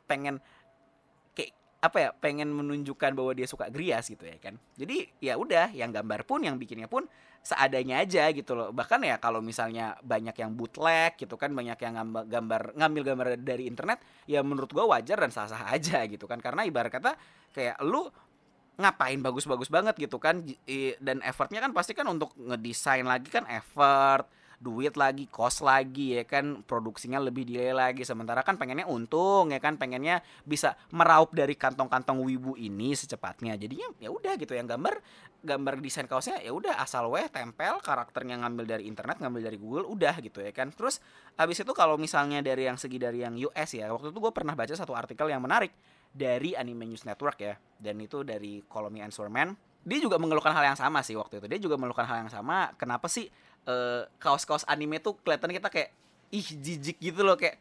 pengen 0.10 0.42
apa 1.78 1.98
ya 2.02 2.10
pengen 2.10 2.50
menunjukkan 2.50 3.14
bahwa 3.14 3.38
dia 3.38 3.46
suka 3.46 3.70
Grias 3.70 4.10
gitu 4.10 4.26
ya 4.26 4.42
kan. 4.42 4.58
Jadi 4.74 5.14
ya 5.22 5.38
udah 5.38 5.70
yang 5.72 5.94
gambar 5.94 6.26
pun 6.26 6.42
yang 6.42 6.58
bikinnya 6.58 6.90
pun 6.90 7.06
seadanya 7.46 8.02
aja 8.02 8.34
gitu 8.34 8.58
loh. 8.58 8.74
Bahkan 8.74 9.06
ya 9.06 9.22
kalau 9.22 9.46
misalnya 9.46 9.94
banyak 10.02 10.34
yang 10.36 10.58
bootleg 10.58 11.16
gitu 11.22 11.38
kan 11.38 11.54
banyak 11.54 11.78
yang 11.78 11.94
gambar, 11.94 12.24
gambar 12.26 12.62
ngambil 12.82 13.04
gambar 13.14 13.28
dari 13.40 13.70
internet 13.70 14.02
ya 14.26 14.42
menurut 14.42 14.74
gua 14.74 14.98
wajar 14.98 15.22
dan 15.22 15.30
sah-sah 15.30 15.70
aja 15.70 16.02
gitu 16.10 16.26
kan. 16.26 16.42
Karena 16.42 16.66
ibarat 16.66 16.90
kata 16.90 17.14
kayak 17.54 17.78
lu 17.86 18.10
ngapain 18.82 19.22
bagus-bagus 19.22 19.70
banget 19.70 20.02
gitu 20.02 20.18
kan. 20.18 20.42
Dan 20.98 21.22
effortnya 21.22 21.62
kan 21.62 21.78
pasti 21.78 21.94
kan 21.94 22.10
untuk 22.10 22.34
ngedesain 22.42 23.06
lagi 23.06 23.30
kan 23.30 23.46
effort 23.54 24.26
duit 24.58 24.98
lagi, 24.98 25.30
cost 25.30 25.62
lagi 25.62 26.18
ya 26.18 26.26
kan, 26.26 26.66
produksinya 26.66 27.22
lebih 27.22 27.46
delay 27.46 27.74
lagi. 27.74 28.02
Sementara 28.02 28.42
kan 28.42 28.58
pengennya 28.58 28.90
untung 28.90 29.54
ya 29.54 29.62
kan, 29.62 29.78
pengennya 29.78 30.26
bisa 30.44 30.74
meraup 30.90 31.30
dari 31.34 31.54
kantong-kantong 31.54 32.26
wibu 32.26 32.58
ini 32.58 32.98
secepatnya. 32.98 33.54
Jadinya 33.54 33.94
ya 34.02 34.10
udah 34.10 34.34
gitu 34.36 34.58
yang 34.58 34.66
gambar 34.66 34.98
gambar 35.38 35.78
desain 35.80 36.10
kaosnya 36.10 36.42
ya 36.42 36.50
udah 36.50 36.82
asal 36.82 37.08
weh 37.14 37.30
tempel 37.30 37.78
karakternya 37.80 38.42
ngambil 38.42 38.66
dari 38.66 38.84
internet, 38.90 39.22
ngambil 39.22 39.42
dari 39.46 39.58
Google 39.62 39.86
udah 39.94 40.18
gitu 40.20 40.42
ya 40.42 40.50
kan. 40.50 40.74
Terus 40.74 40.98
habis 41.38 41.62
itu 41.62 41.72
kalau 41.78 41.96
misalnya 41.96 42.42
dari 42.42 42.66
yang 42.66 42.82
segi 42.82 42.98
dari 42.98 43.22
yang 43.22 43.38
US 43.38 43.70
ya, 43.78 43.94
waktu 43.94 44.10
itu 44.10 44.18
gue 44.18 44.34
pernah 44.34 44.58
baca 44.58 44.74
satu 44.74 44.98
artikel 44.98 45.30
yang 45.30 45.46
menarik 45.46 45.70
dari 46.10 46.58
Anime 46.58 46.90
News 46.90 47.06
Network 47.06 47.38
ya, 47.38 47.54
dan 47.78 48.02
itu 48.02 48.26
dari 48.26 48.66
Call 48.66 48.90
Me 48.90 49.06
Answer 49.06 49.30
Man. 49.30 49.54
Dia 49.88 50.04
juga 50.04 50.20
mengeluhkan 50.20 50.52
hal 50.52 50.76
yang 50.76 50.80
sama 50.80 51.00
sih 51.00 51.16
waktu 51.16 51.40
itu. 51.40 51.48
Dia 51.48 51.60
juga 51.64 51.80
mengeluhkan 51.80 52.04
hal 52.04 52.28
yang 52.28 52.32
sama. 52.32 52.76
Kenapa 52.76 53.08
sih 53.08 53.32
eh, 53.68 54.04
kaos-kaos 54.20 54.68
anime 54.68 55.00
tuh 55.00 55.16
kelihatan 55.24 55.48
kita 55.56 55.72
kayak 55.72 55.90
ih 56.36 56.44
jijik 56.44 57.00
gitu 57.00 57.24
loh 57.24 57.40
kayak 57.40 57.56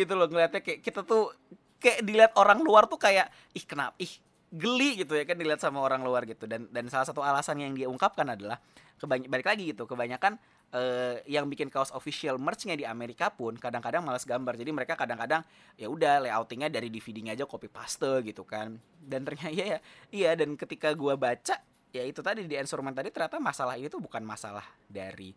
gitu 0.00 0.18
loh 0.18 0.26
ngeliatnya 0.26 0.58
kayak 0.58 0.82
kita 0.82 1.06
tuh 1.06 1.30
kayak 1.78 2.02
dilihat 2.02 2.32
orang 2.34 2.58
luar 2.58 2.90
tuh 2.90 2.98
kayak 2.98 3.30
ih 3.54 3.62
kenapa 3.62 3.94
ih 4.02 4.10
geli 4.54 5.02
gitu 5.02 5.14
ya 5.14 5.26
kan 5.26 5.38
dilihat 5.38 5.62
sama 5.62 5.82
orang 5.82 6.02
luar 6.02 6.26
gitu 6.26 6.46
dan 6.46 6.66
dan 6.70 6.86
salah 6.90 7.06
satu 7.06 7.22
alasan 7.22 7.58
yang 7.62 7.74
dia 7.74 7.86
ungkapkan 7.86 8.26
adalah 8.26 8.58
kebanyak 8.98 9.30
balik 9.30 9.46
lagi 9.46 9.74
gitu 9.74 9.86
kebanyakan 9.86 10.38
uh, 10.74 11.16
yang 11.30 11.46
bikin 11.46 11.70
kaos 11.70 11.94
official 11.94 12.36
merchnya 12.36 12.74
di 12.74 12.82
Amerika 12.82 13.30
pun 13.30 13.54
kadang-kadang 13.54 14.02
malas 14.02 14.26
gambar. 14.26 14.58
Jadi 14.58 14.70
mereka 14.74 14.98
kadang-kadang 14.98 15.46
ya 15.78 15.86
udah 15.86 16.26
layoutingnya 16.26 16.68
dari 16.68 16.90
DVD-nya 16.90 17.38
aja 17.38 17.46
copy 17.46 17.70
paste 17.70 18.26
gitu 18.26 18.42
kan. 18.42 18.76
Dan 18.98 19.22
ternyata 19.22 19.54
ya, 19.54 19.64
ya 19.64 19.78
iya 20.10 20.30
dan 20.34 20.58
ketika 20.58 20.90
gua 20.92 21.14
baca 21.14 21.62
ya 21.94 22.02
itu 22.02 22.20
tadi 22.20 22.44
di 22.50 22.58
instrumen 22.58 22.90
tadi 22.90 23.14
ternyata 23.14 23.38
masalah 23.38 23.78
ini 23.78 23.86
tuh 23.86 24.02
bukan 24.02 24.26
masalah 24.26 24.66
dari 24.90 25.30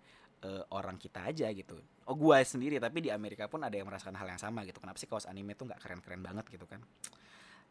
uh, 0.43 0.65
orang 0.73 0.97
kita 0.97 1.29
aja 1.29 1.47
gitu. 1.53 1.77
Oh 2.09 2.17
gua 2.17 2.41
sendiri 2.41 2.81
tapi 2.81 3.05
di 3.05 3.13
Amerika 3.13 3.45
pun 3.45 3.61
ada 3.61 3.77
yang 3.77 3.85
merasakan 3.85 4.17
hal 4.17 4.27
yang 4.27 4.41
sama 4.41 4.65
gitu. 4.65 4.81
Kenapa 4.81 4.97
sih 4.97 5.07
kaos 5.07 5.29
anime 5.29 5.53
tuh 5.53 5.69
nggak 5.69 5.79
keren-keren 5.79 6.25
banget 6.25 6.49
gitu 6.49 6.65
kan? 6.65 6.81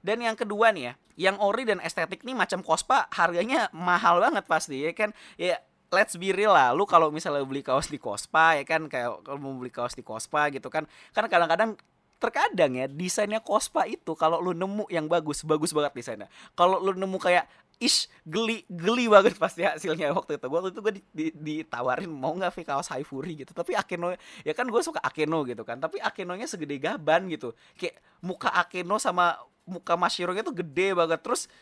Dan 0.07 0.23
yang 0.23 0.39
kedua 0.39 0.71
nih 0.71 0.93
ya, 0.93 0.93
yang 1.19 1.37
ori 1.43 1.67
dan 1.67 1.83
estetik 1.83 2.23
nih 2.23 2.37
macam 2.37 2.63
kospa 2.63 3.11
harganya 3.11 3.67
mahal 3.75 4.23
banget 4.23 4.47
pasti 4.47 4.87
ya 4.87 4.95
kan. 4.95 5.11
Ya 5.35 5.59
let's 5.93 6.15
be 6.19 6.35
real 6.35 6.55
lah, 6.55 6.75
lu 6.75 6.85
kalau 6.89 7.11
misalnya 7.15 7.43
beli 7.47 7.63
kaos 7.63 7.87
di 7.87 7.99
kospa 8.01 8.59
ya 8.59 8.65
kan 8.67 8.91
kayak 8.91 9.23
kalau 9.23 9.39
mau 9.39 9.55
beli 9.55 9.71
kaos 9.71 9.95
di 9.95 10.03
kospa 10.03 10.51
gitu 10.51 10.67
kan, 10.67 10.85
kan 11.15 11.25
kadang-kadang 11.31 11.79
terkadang 12.17 12.73
ya 12.73 12.87
desainnya 12.89 13.45
kospa 13.45 13.85
itu 13.85 14.17
kalau 14.17 14.41
lu 14.41 14.57
nemu 14.57 14.89
yang 14.89 15.05
bagus 15.05 15.45
bagus 15.45 15.77
banget 15.77 15.93
desainnya. 15.93 16.29
Kalau 16.57 16.81
lu 16.81 16.97
nemu 16.97 17.19
kayak 17.21 17.45
ish 17.77 18.09
geli 18.25 18.65
geli 18.73 19.05
banget 19.07 19.37
pasti 19.43 19.69
hasilnya. 19.69 20.17
Waktu 20.17 20.41
itu 20.41 20.47
waktu 20.49 20.69
itu 20.73 20.81
gue 20.81 20.93
di, 20.97 21.03
di, 21.13 21.27
ditawarin 21.35 22.09
mau 22.09 22.33
nggak 22.33 22.57
kaos 22.65 22.89
high 22.89 23.05
fury 23.05 23.45
gitu. 23.45 23.53
Tapi 23.53 23.77
Akeno 23.77 24.17
ya 24.43 24.53
kan 24.57 24.65
gue 24.65 24.81
suka 24.81 25.01
Akeno 25.05 25.45
gitu 25.45 25.63
kan 25.63 25.77
tapi 25.77 26.01
Akenonya 26.01 26.49
segede 26.49 26.81
gaban 26.81 27.29
gitu. 27.29 27.53
Kayak 27.77 28.01
muka 28.25 28.49
Akeno 28.49 28.97
sama 28.97 29.37
muka 29.69 29.99
Mas 29.99 30.17
Shironya 30.17 30.41
tuh 30.41 30.57
gede 30.57 30.97
banget. 30.97 31.21
Terus 31.21 31.53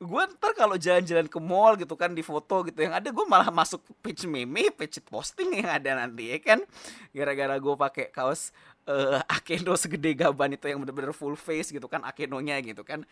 gue 0.00 0.22
ntar 0.32 0.56
kalau 0.56 0.80
jalan-jalan 0.80 1.28
ke 1.28 1.36
mall 1.36 1.76
gitu 1.76 1.92
kan 1.92 2.16
di 2.16 2.24
foto 2.24 2.64
gitu 2.64 2.80
yang 2.80 2.96
ada 2.96 3.12
gue 3.12 3.26
malah 3.28 3.52
masuk 3.52 3.84
page 4.00 4.24
meme 4.24 4.72
page 4.72 4.96
posting 5.04 5.60
yang 5.60 5.68
ada 5.68 5.92
nanti 5.92 6.32
ya 6.32 6.40
kan? 6.40 6.64
Gara-gara 7.12 7.60
gue 7.60 7.74
pakai 7.76 8.06
kaos 8.08 8.48
uh, 8.88 9.20
Akeno 9.28 9.76
segede 9.76 10.16
gaban 10.16 10.56
itu 10.56 10.72
yang 10.72 10.80
bener-bener 10.80 11.12
full 11.12 11.36
face 11.36 11.68
gitu 11.68 11.84
kan 11.84 12.00
Akenonya 12.00 12.56
gitu 12.64 12.80
kan. 12.80 13.04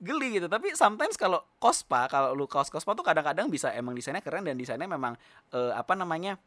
Geli 0.00 0.40
gitu 0.40 0.48
tapi 0.48 0.72
sometimes 0.72 1.20
kalau 1.20 1.44
kospa 1.60 2.08
kalau 2.08 2.32
lu 2.32 2.48
kaos 2.48 2.72
kospa 2.72 2.96
tuh 2.96 3.04
kadang-kadang 3.04 3.52
bisa 3.52 3.68
emang 3.76 3.92
desainnya 3.92 4.24
keren 4.24 4.48
dan 4.48 4.56
desainnya 4.56 4.88
memang 4.88 5.20
uh, 5.52 5.76
apa 5.76 5.92
namanya 5.92 6.40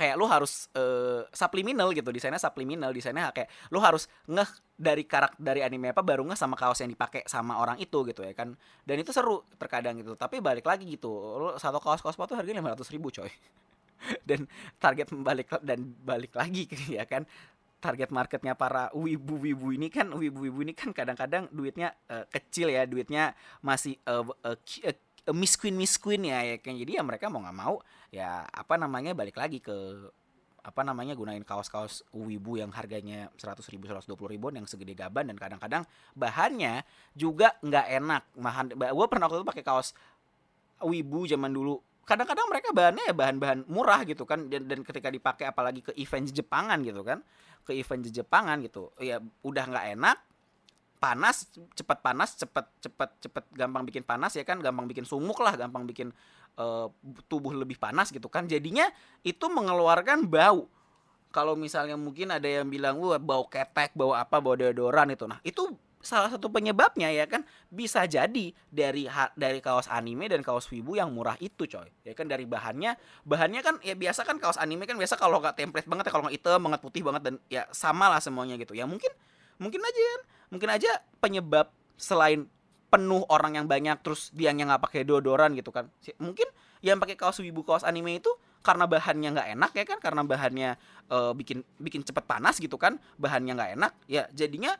kayak 0.00 0.16
lu 0.16 0.24
harus 0.24 0.72
uh, 0.72 1.28
subliminal 1.28 1.92
gitu 1.92 2.08
desainnya 2.08 2.40
subliminal 2.40 2.88
desainnya 2.88 3.28
kayak 3.36 3.52
lu 3.68 3.76
harus 3.84 4.08
ngeh 4.24 4.48
dari 4.72 5.04
karakter 5.04 5.36
dari 5.36 5.60
anime 5.60 5.92
apa 5.92 6.00
baru 6.00 6.24
ngeh 6.24 6.40
sama 6.40 6.56
kaos 6.56 6.80
yang 6.80 6.88
dipakai 6.88 7.28
sama 7.28 7.60
orang 7.60 7.76
itu 7.76 8.00
gitu 8.08 8.24
ya 8.24 8.32
kan. 8.32 8.56
Dan 8.88 9.04
itu 9.04 9.12
seru 9.12 9.44
terkadang 9.60 10.00
gitu. 10.00 10.16
Tapi 10.16 10.40
balik 10.40 10.64
lagi 10.64 10.88
gitu 10.88 11.12
lu 11.12 11.52
satu 11.60 11.76
kaos 11.76 12.00
kaos 12.00 12.16
tuh 12.16 12.32
harganya 12.32 12.64
lima 12.64 12.72
ratus 12.72 12.88
ribu 12.88 13.12
coy. 13.12 13.28
Dan 14.28 14.48
target 14.80 15.12
balik 15.12 15.52
dan 15.60 15.92
balik 16.00 16.32
lagi 16.32 16.64
ya 16.96 17.04
kan 17.04 17.28
target 17.80 18.12
marketnya 18.12 18.52
para 18.52 18.92
wibu-wibu 18.92 19.72
ini 19.72 19.88
kan 19.88 20.12
wibu-wibu 20.12 20.60
ini 20.60 20.76
kan 20.76 20.92
kadang-kadang 20.92 21.48
duitnya 21.48 21.96
uh, 22.12 22.28
kecil 22.28 22.68
ya 22.68 22.84
duitnya 22.84 23.32
masih 23.64 23.96
uh, 24.04 24.24
uh, 24.24 24.56
uh, 25.30 25.36
misqueen 25.36 25.78
misqueen 25.78 26.26
ya 26.26 26.42
ya 26.42 26.56
kan 26.58 26.74
jadi 26.74 26.98
ya 26.98 27.02
mereka 27.06 27.30
mau 27.30 27.38
nggak 27.40 27.56
mau 27.56 27.78
ya 28.10 28.42
apa 28.50 28.74
namanya 28.74 29.14
balik 29.14 29.38
lagi 29.38 29.62
ke 29.62 30.10
apa 30.60 30.84
namanya 30.84 31.16
gunain 31.16 31.40
kaos-kaos 31.40 32.04
wibu 32.12 32.60
yang 32.60 32.68
harganya 32.68 33.32
seratus 33.40 33.64
ribu 33.72 33.88
seratus 33.88 34.04
dua 34.04 34.18
puluh 34.20 34.36
ribuan 34.36 34.52
yang 34.60 34.68
segede 34.68 34.92
gaban 34.92 35.32
dan 35.32 35.40
kadang-kadang 35.40 35.88
bahannya 36.12 36.84
juga 37.16 37.56
nggak 37.64 37.86
enak. 37.96 38.22
Bahan 38.36 38.66
gue 38.76 39.06
pernah 39.08 39.24
waktu 39.28 39.40
itu 39.40 39.48
pakai 39.48 39.64
kaos 39.64 39.96
wibu 40.84 41.24
zaman 41.24 41.48
dulu. 41.48 41.80
Kadang-kadang 42.04 42.44
mereka 42.52 42.68
bahannya 42.76 43.04
ya 43.08 43.14
bahan-bahan 43.16 43.58
murah 43.70 44.04
gitu 44.04 44.28
kan 44.28 44.52
dan, 44.52 44.68
dan 44.68 44.84
ketika 44.84 45.08
dipakai 45.08 45.48
apalagi 45.48 45.80
ke 45.80 45.92
event 45.96 46.28
Jepangan 46.28 46.84
gitu 46.84 47.00
kan 47.06 47.24
ke 47.64 47.72
event 47.76 48.04
Jepangan 48.10 48.60
gitu 48.60 48.92
ya 49.00 49.22
udah 49.40 49.64
nggak 49.64 49.86
enak 49.96 50.16
panas 51.00 51.48
cepat 51.72 52.04
panas 52.04 52.36
cepat 52.36 52.68
cepat 52.84 53.10
cepat 53.24 53.44
gampang 53.56 53.88
bikin 53.88 54.04
panas 54.04 54.36
ya 54.36 54.44
kan? 54.44 54.60
Gampang 54.60 54.84
bikin 54.84 55.08
sumuk 55.08 55.40
lah 55.40 55.56
gampang 55.56 55.88
bikin 55.88 56.12
uh, 56.60 56.92
tubuh 57.26 57.56
lebih 57.56 57.80
panas 57.80 58.12
gitu 58.12 58.28
kan? 58.28 58.44
Jadinya 58.44 58.84
itu 59.24 59.48
mengeluarkan 59.48 60.28
bau. 60.28 60.68
Kalau 61.32 61.56
misalnya 61.56 61.96
mungkin 61.96 62.28
ada 62.28 62.44
yang 62.44 62.68
bilang 62.68 63.00
wah 63.00 63.16
bau 63.16 63.48
ketek 63.48 63.96
bau 63.96 64.12
apa 64.12 64.38
bau 64.38 64.52
deodoran 64.52 65.08
itu. 65.08 65.24
Nah 65.24 65.40
itu 65.40 65.72
salah 66.00 66.28
satu 66.28 66.52
penyebabnya 66.52 67.08
ya 67.08 67.24
kan? 67.24 67.48
Bisa 67.72 68.04
jadi 68.04 68.52
dari 68.68 69.08
dari 69.38 69.58
kaos 69.64 69.88
anime 69.88 70.28
dan 70.28 70.44
kaos 70.44 70.68
wibu 70.68 71.00
yang 71.00 71.08
murah 71.16 71.40
itu 71.40 71.64
coy. 71.64 71.88
Ya 72.04 72.12
kan? 72.12 72.28
Dari 72.28 72.44
bahannya 72.44 72.98
bahannya 73.24 73.64
kan 73.64 73.80
ya 73.80 73.96
biasa 73.96 74.28
kan 74.28 74.36
kaos 74.36 74.60
anime 74.60 74.84
kan 74.84 75.00
biasa 75.00 75.16
kalau 75.16 75.40
nggak 75.40 75.56
template 75.56 75.88
banget 75.88 76.04
ya 76.08 76.12
kalau 76.12 76.24
nggak 76.28 76.36
hitam 76.36 76.60
banget 76.60 76.80
putih 76.84 77.02
banget 77.06 77.22
dan 77.24 77.34
ya 77.48 77.64
sama 77.72 78.12
lah 78.12 78.20
semuanya 78.20 78.60
gitu. 78.60 78.76
Ya 78.76 78.84
mungkin 78.84 79.08
mungkin 79.60 79.80
aja 79.84 80.00
kan 80.00 80.22
mungkin 80.50 80.68
aja 80.72 80.90
penyebab 81.22 81.70
selain 82.00 82.48
penuh 82.90 83.22
orang 83.30 83.54
yang 83.54 83.66
banyak 83.70 84.02
terus 84.02 84.34
dia 84.34 84.50
yang 84.50 84.66
nggak 84.66 84.82
pakai 84.82 85.06
deodoran 85.06 85.54
gitu 85.54 85.70
kan. 85.70 85.86
Mungkin 86.18 86.50
yang 86.82 86.98
pakai 86.98 87.14
kaos 87.14 87.38
wibu 87.38 87.62
kaos 87.62 87.86
anime 87.86 88.18
itu 88.18 88.34
karena 88.66 88.84
bahannya 88.90 89.30
nggak 89.30 89.48
enak 89.54 89.70
ya 89.78 89.84
kan? 89.86 89.98
Karena 90.02 90.26
bahannya 90.26 90.70
uh, 91.08 91.32
bikin 91.32 91.62
bikin 91.78 92.02
cepet 92.02 92.26
panas 92.26 92.58
gitu 92.58 92.74
kan? 92.74 92.98
Bahannya 93.16 93.54
nggak 93.54 93.70
enak 93.78 93.92
ya 94.10 94.26
jadinya 94.34 94.74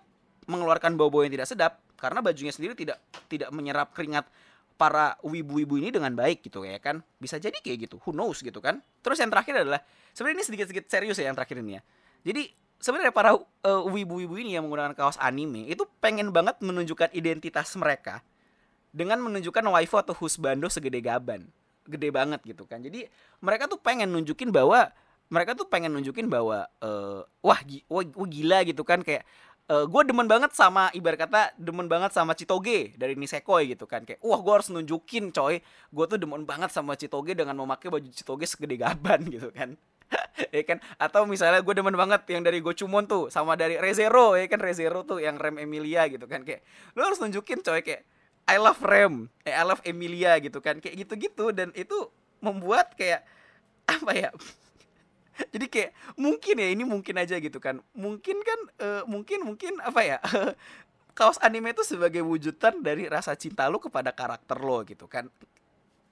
mengeluarkan 0.51 0.99
bau-bau 0.99 1.23
yang 1.23 1.31
tidak 1.31 1.47
sedap 1.47 1.79
karena 1.95 2.19
bajunya 2.19 2.51
sendiri 2.51 2.75
tidak 2.75 2.99
tidak 3.31 3.55
menyerap 3.55 3.95
keringat 3.95 4.27
para 4.75 5.15
wibu-wibu 5.23 5.79
ini 5.79 5.95
dengan 5.95 6.11
baik 6.11 6.43
gitu 6.43 6.67
ya 6.67 6.83
kan? 6.83 7.07
Bisa 7.23 7.39
jadi 7.39 7.55
kayak 7.63 7.87
gitu. 7.87 8.03
Who 8.03 8.11
knows 8.11 8.43
gitu 8.43 8.59
kan? 8.59 8.83
Terus 9.07 9.23
yang 9.23 9.31
terakhir 9.31 9.63
adalah 9.63 9.87
sebenarnya 10.11 10.43
ini 10.43 10.45
sedikit-sedikit 10.51 10.87
serius 10.91 11.17
ya 11.23 11.31
yang 11.31 11.39
terakhir 11.39 11.63
ini 11.63 11.79
ya. 11.79 11.83
Jadi 12.27 12.43
sebenarnya 12.81 13.13
para 13.13 13.37
uh, 13.37 13.83
wibu-wibu 13.87 14.41
ini 14.41 14.57
yang 14.57 14.67
menggunakan 14.67 14.97
kaos 14.97 15.21
anime 15.21 15.69
itu 15.69 15.85
pengen 16.01 16.33
banget 16.33 16.59
menunjukkan 16.65 17.13
identitas 17.13 17.77
mereka 17.77 18.25
dengan 18.91 19.21
menunjukkan 19.23 19.63
waifu 19.71 20.01
atau 20.01 20.17
husbando 20.17 20.67
segede 20.67 20.99
gaban 21.05 21.47
gede 21.87 22.09
banget 22.11 22.41
gitu 22.43 22.65
kan. 22.65 22.81
Jadi 22.81 23.07
mereka 23.45 23.69
tuh 23.69 23.79
pengen 23.79 24.11
nunjukin 24.11 24.51
bahwa 24.51 24.91
mereka 25.31 25.55
tuh 25.55 25.67
pengen 25.69 25.95
nunjukin 25.95 26.27
bahwa 26.27 26.67
uh, 26.83 27.23
wah, 27.45 27.61
wah, 27.87 28.03
wah 28.03 28.29
gila 28.29 28.67
gitu 28.67 28.83
kan 28.83 29.03
kayak 29.03 29.23
uh, 29.71 29.83
eh, 29.83 29.85
gue 29.87 30.03
demen 30.07 30.27
banget 30.27 30.51
sama 30.55 30.91
ibarat 30.91 31.27
kata 31.27 31.55
demen 31.55 31.87
banget 31.87 32.11
sama 32.11 32.35
Citoge 32.35 32.95
dari 32.99 33.15
Nisekoi 33.15 33.75
gitu 33.75 33.87
kan. 33.87 34.03
Kayak 34.03 34.23
wah 34.23 34.39
gue 34.43 34.53
harus 34.55 34.69
nunjukin 34.71 35.31
coy. 35.31 35.63
Gue 35.91 36.05
tuh 36.11 36.19
demen 36.19 36.43
banget 36.47 36.71
sama 36.75 36.95
Citoge 36.99 37.35
dengan 37.35 37.55
memakai 37.59 37.91
baju 37.91 38.11
Citoge 38.11 38.47
segede 38.47 38.79
gaban 38.79 39.27
gitu 39.35 39.51
kan 39.51 39.79
ya 40.57 40.63
kan? 40.67 40.79
Atau 40.99 41.27
misalnya 41.27 41.63
gue 41.63 41.75
demen 41.75 41.95
banget 41.95 42.27
yang 42.31 42.43
dari 42.43 42.59
Gocumon 42.59 43.07
tuh 43.07 43.31
sama 43.31 43.55
dari 43.55 43.79
Rezero 43.79 44.35
ya 44.35 44.47
kan? 44.51 44.61
Rezero 44.61 45.07
tuh 45.07 45.23
yang 45.23 45.39
Rem 45.39 45.63
Emilia 45.63 46.07
gitu 46.11 46.27
kan? 46.27 46.43
Kayak 46.43 46.67
lu 46.95 47.03
harus 47.07 47.19
nunjukin 47.23 47.63
coy 47.63 47.81
kayak 47.83 48.03
I 48.51 48.57
love 48.59 48.83
Rem 48.83 49.31
eh 49.47 49.55
I 49.55 49.65
love 49.65 49.83
Emilia 49.87 50.37
gitu 50.43 50.59
kan? 50.59 50.83
Kayak 50.83 51.07
gitu-gitu 51.07 51.55
dan 51.55 51.71
itu 51.79 52.11
membuat 52.43 52.95
kayak 52.99 53.23
apa 53.87 54.13
ya? 54.15 54.31
Jadi 55.55 55.67
kayak 55.73 55.91
mungkin 56.21 56.55
ya 56.61 56.69
ini 56.69 56.85
mungkin 56.85 57.15
aja 57.17 57.39
gitu 57.39 57.59
kan? 57.63 57.81
Mungkin 57.95 58.37
kan 58.43 58.61
uh, 58.83 59.03
mungkin 59.07 59.47
mungkin 59.47 59.79
apa 59.81 60.01
ya? 60.03 60.19
Kaos 61.19 61.37
anime 61.43 61.77
itu 61.77 61.85
sebagai 61.85 62.25
wujudan 62.25 62.81
dari 62.81 63.05
rasa 63.05 63.37
cinta 63.37 63.69
lo 63.69 63.77
kepada 63.77 64.15
karakter 64.15 64.57
lo 64.63 64.81
gitu 64.89 65.05
kan 65.05 65.29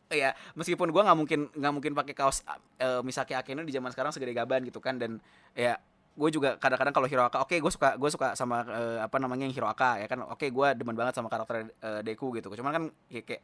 ya 0.09 0.33
meskipun 0.57 0.88
gue 0.88 1.03
nggak 1.05 1.19
mungkin 1.19 1.41
nggak 1.53 1.73
mungkin 1.73 1.93
pakai 1.93 2.15
kaos 2.17 2.41
uh, 2.81 3.05
Misaki 3.05 3.37
Akeno 3.37 3.61
di 3.61 3.73
zaman 3.73 3.93
sekarang 3.93 4.12
segede 4.12 4.33
gaban 4.33 4.65
gitu 4.65 4.81
kan 4.81 4.97
dan 4.97 5.21
ya 5.53 5.77
gue 6.19 6.31
juga 6.35 6.59
kadang-kadang 6.59 6.91
kalau 6.91 7.07
Hiroaka 7.07 7.38
oke 7.38 7.55
okay, 7.55 7.59
gue 7.62 7.71
suka 7.71 7.95
gue 7.95 8.11
suka 8.11 8.35
sama 8.35 8.67
uh, 8.67 8.99
apa 9.07 9.23
namanya 9.23 9.47
yang 9.47 9.55
Hiroaka 9.55 10.03
ya 10.03 10.11
kan 10.11 10.27
oke 10.27 10.35
okay, 10.35 10.50
gue 10.50 10.67
demen 10.75 10.99
banget 10.99 11.15
sama 11.15 11.31
karakter 11.31 11.71
uh, 11.79 12.03
Deku 12.03 12.35
gitu. 12.35 12.50
Cuman 12.59 12.73
kan 12.75 12.85
ya, 13.07 13.23
kayak 13.23 13.43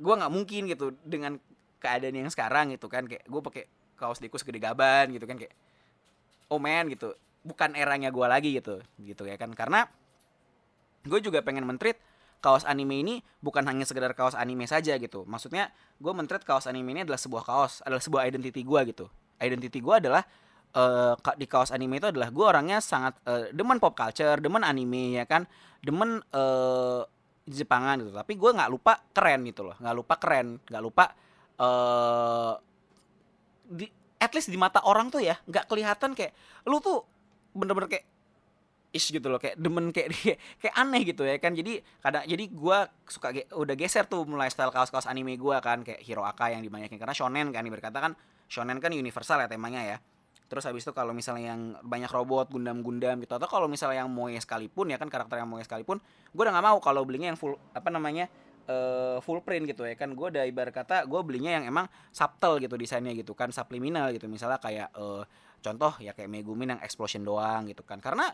gue 0.00 0.14
nggak 0.16 0.32
mungkin 0.32 0.64
gitu 0.64 0.96
dengan 1.04 1.36
keadaan 1.84 2.16
yang 2.16 2.32
sekarang 2.32 2.72
gitu 2.72 2.88
kan 2.88 3.04
kayak 3.04 3.28
gue 3.28 3.40
pakai 3.44 3.64
kaos 4.00 4.24
Deku 4.24 4.40
segede 4.40 4.56
gaban 4.56 5.12
gitu 5.12 5.28
kan 5.28 5.36
kayak 5.36 5.52
oh 6.48 6.56
man 6.56 6.88
gitu. 6.88 7.12
Bukan 7.44 7.76
eranya 7.76 8.08
gue 8.08 8.24
lagi 8.24 8.56
gitu 8.56 8.80
gitu 8.96 9.28
ya 9.28 9.36
kan. 9.36 9.52
Karena 9.52 9.84
gue 11.04 11.20
juga 11.20 11.44
pengen 11.44 11.68
mentrit 11.68 12.00
kaos 12.44 12.68
anime 12.68 13.00
ini 13.00 13.14
bukan 13.40 13.64
hanya 13.64 13.88
sekedar 13.88 14.12
kaos 14.12 14.36
anime 14.36 14.68
saja 14.68 15.00
gitu. 15.00 15.24
Maksudnya 15.24 15.72
gue 15.96 16.12
mentret 16.12 16.44
kaos 16.44 16.68
anime 16.68 16.92
ini 16.92 17.00
adalah 17.08 17.16
sebuah 17.16 17.44
kaos, 17.48 17.80
adalah 17.80 18.04
sebuah 18.04 18.28
identity 18.28 18.60
gue 18.60 18.80
gitu. 18.92 19.08
Identity 19.40 19.80
gue 19.80 19.94
adalah 19.96 20.20
uh, 20.76 21.16
di 21.40 21.48
kaos 21.48 21.72
anime 21.72 22.04
itu 22.04 22.12
adalah 22.12 22.28
gue 22.28 22.44
orangnya 22.44 22.84
sangat 22.84 23.16
uh, 23.24 23.48
demen 23.48 23.80
pop 23.80 23.96
culture, 23.96 24.36
demen 24.36 24.60
anime 24.60 25.16
ya 25.16 25.24
kan, 25.24 25.48
demen 25.80 26.20
uh, 26.36 27.08
Jepangan 27.44 28.00
gitu. 28.00 28.12
Tapi 28.12 28.40
gue 28.40 28.50
nggak 28.56 28.70
lupa 28.72 29.00
keren 29.12 29.44
gitu 29.44 29.68
loh, 29.68 29.76
nggak 29.76 29.96
lupa 29.96 30.14
keren, 30.16 30.60
nggak 30.64 30.82
lupa 30.84 31.04
uh, 31.60 32.56
di 33.68 33.88
at 34.20 34.32
least 34.32 34.48
di 34.48 34.56
mata 34.56 34.80
orang 34.88 35.12
tuh 35.12 35.20
ya 35.20 35.36
nggak 35.44 35.68
kelihatan 35.68 36.16
kayak 36.16 36.32
lu 36.64 36.80
tuh 36.80 37.04
bener-bener 37.52 37.92
kayak 37.92 38.06
ish 38.94 39.10
gitu 39.10 39.26
loh 39.26 39.42
kayak 39.42 39.58
demen 39.58 39.90
kayak 39.90 40.14
kayak, 40.62 40.74
aneh 40.78 41.02
gitu 41.02 41.26
ya 41.26 41.36
kan. 41.42 41.52
Jadi 41.52 41.82
kadang 41.98 42.24
jadi 42.24 42.44
gue 42.46 42.78
suka 43.10 43.34
ge, 43.34 43.50
udah 43.50 43.74
geser 43.74 44.06
tuh 44.06 44.22
mulai 44.24 44.48
style 44.48 44.70
kaos-kaos 44.70 45.10
anime 45.10 45.34
gue 45.34 45.56
kan 45.58 45.82
kayak 45.82 46.00
Hero 46.06 46.22
Aka 46.22 46.54
yang 46.54 46.62
dibanyakin. 46.62 46.96
Karena 46.96 47.12
shonen 47.12 47.50
kan 47.50 47.66
berkata 47.66 47.98
kan 47.98 48.14
shonen 48.46 48.78
kan 48.78 48.94
universal 48.94 49.42
ya 49.42 49.50
temanya 49.50 49.82
ya. 49.82 49.96
Terus 50.46 50.70
habis 50.70 50.86
itu 50.86 50.94
kalau 50.94 51.10
misalnya 51.10 51.56
yang 51.56 51.74
banyak 51.82 52.08
robot 52.14 52.54
gundam-gundam 52.54 53.18
gitu 53.18 53.34
atau 53.34 53.50
kalau 53.50 53.66
misalnya 53.66 54.06
yang 54.06 54.10
moe 54.12 54.30
sekalipun 54.38 54.92
ya 54.92 55.00
kan 55.00 55.10
karakter 55.10 55.42
yang 55.42 55.50
moe 55.50 55.58
sekalipun 55.64 55.98
gue 56.30 56.42
udah 56.44 56.54
nggak 56.54 56.66
mau 56.68 56.78
kalau 56.78 57.02
belinya 57.02 57.32
yang 57.32 57.38
full 57.40 57.58
apa 57.74 57.88
namanya 57.90 58.30
uh, 58.68 59.18
full 59.24 59.40
print 59.42 59.66
gitu 59.66 59.82
ya 59.88 59.96
kan. 59.98 60.12
Gue 60.12 60.30
udah 60.30 60.44
ibarat 60.46 60.70
kata 60.70 61.08
gue 61.08 61.20
belinya 61.26 61.58
yang 61.58 61.64
emang 61.66 61.88
subtle 62.12 62.60
gitu 62.60 62.76
desainnya 62.76 63.16
gitu 63.16 63.32
kan 63.32 63.50
subliminal 63.50 64.12
gitu. 64.12 64.28
Misalnya 64.28 64.60
kayak 64.60 64.92
uh, 64.94 65.24
contoh 65.64 65.96
ya 66.04 66.12
kayak 66.12 66.28
Megumin 66.28 66.76
yang 66.76 66.80
explosion 66.84 67.24
doang 67.24 67.64
gitu 67.66 67.80
kan. 67.82 67.98
Karena 67.98 68.28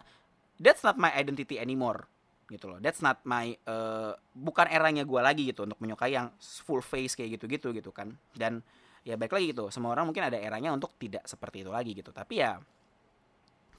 that's 0.61 0.85
not 0.85 1.01
my 1.01 1.09
identity 1.17 1.57
anymore 1.57 2.05
gitu 2.53 2.69
loh. 2.69 2.79
That's 2.83 3.01
not 3.01 3.25
my 3.25 3.57
uh, 3.65 4.13
bukan 4.37 4.69
eranya 4.69 5.09
gue 5.09 5.21
lagi 5.23 5.49
gitu 5.49 5.65
untuk 5.65 5.81
menyukai 5.81 6.13
yang 6.13 6.35
full 6.39 6.85
face 6.85 7.17
kayak 7.17 7.41
gitu 7.41 7.45
gitu 7.49 7.69
gitu 7.73 7.91
kan. 7.91 8.13
Dan 8.37 8.61
ya 9.01 9.17
baik 9.17 9.33
lagi 9.33 9.57
gitu 9.57 9.73
semua 9.73 9.97
orang 9.97 10.13
mungkin 10.13 10.29
ada 10.29 10.37
eranya 10.37 10.77
untuk 10.77 10.93
tidak 11.01 11.25
seperti 11.25 11.65
itu 11.65 11.71
lagi 11.73 11.97
gitu. 11.97 12.13
Tapi 12.13 12.43
ya 12.43 12.61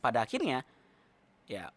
pada 0.01 0.25
akhirnya 0.25 0.65
ya 1.45 1.69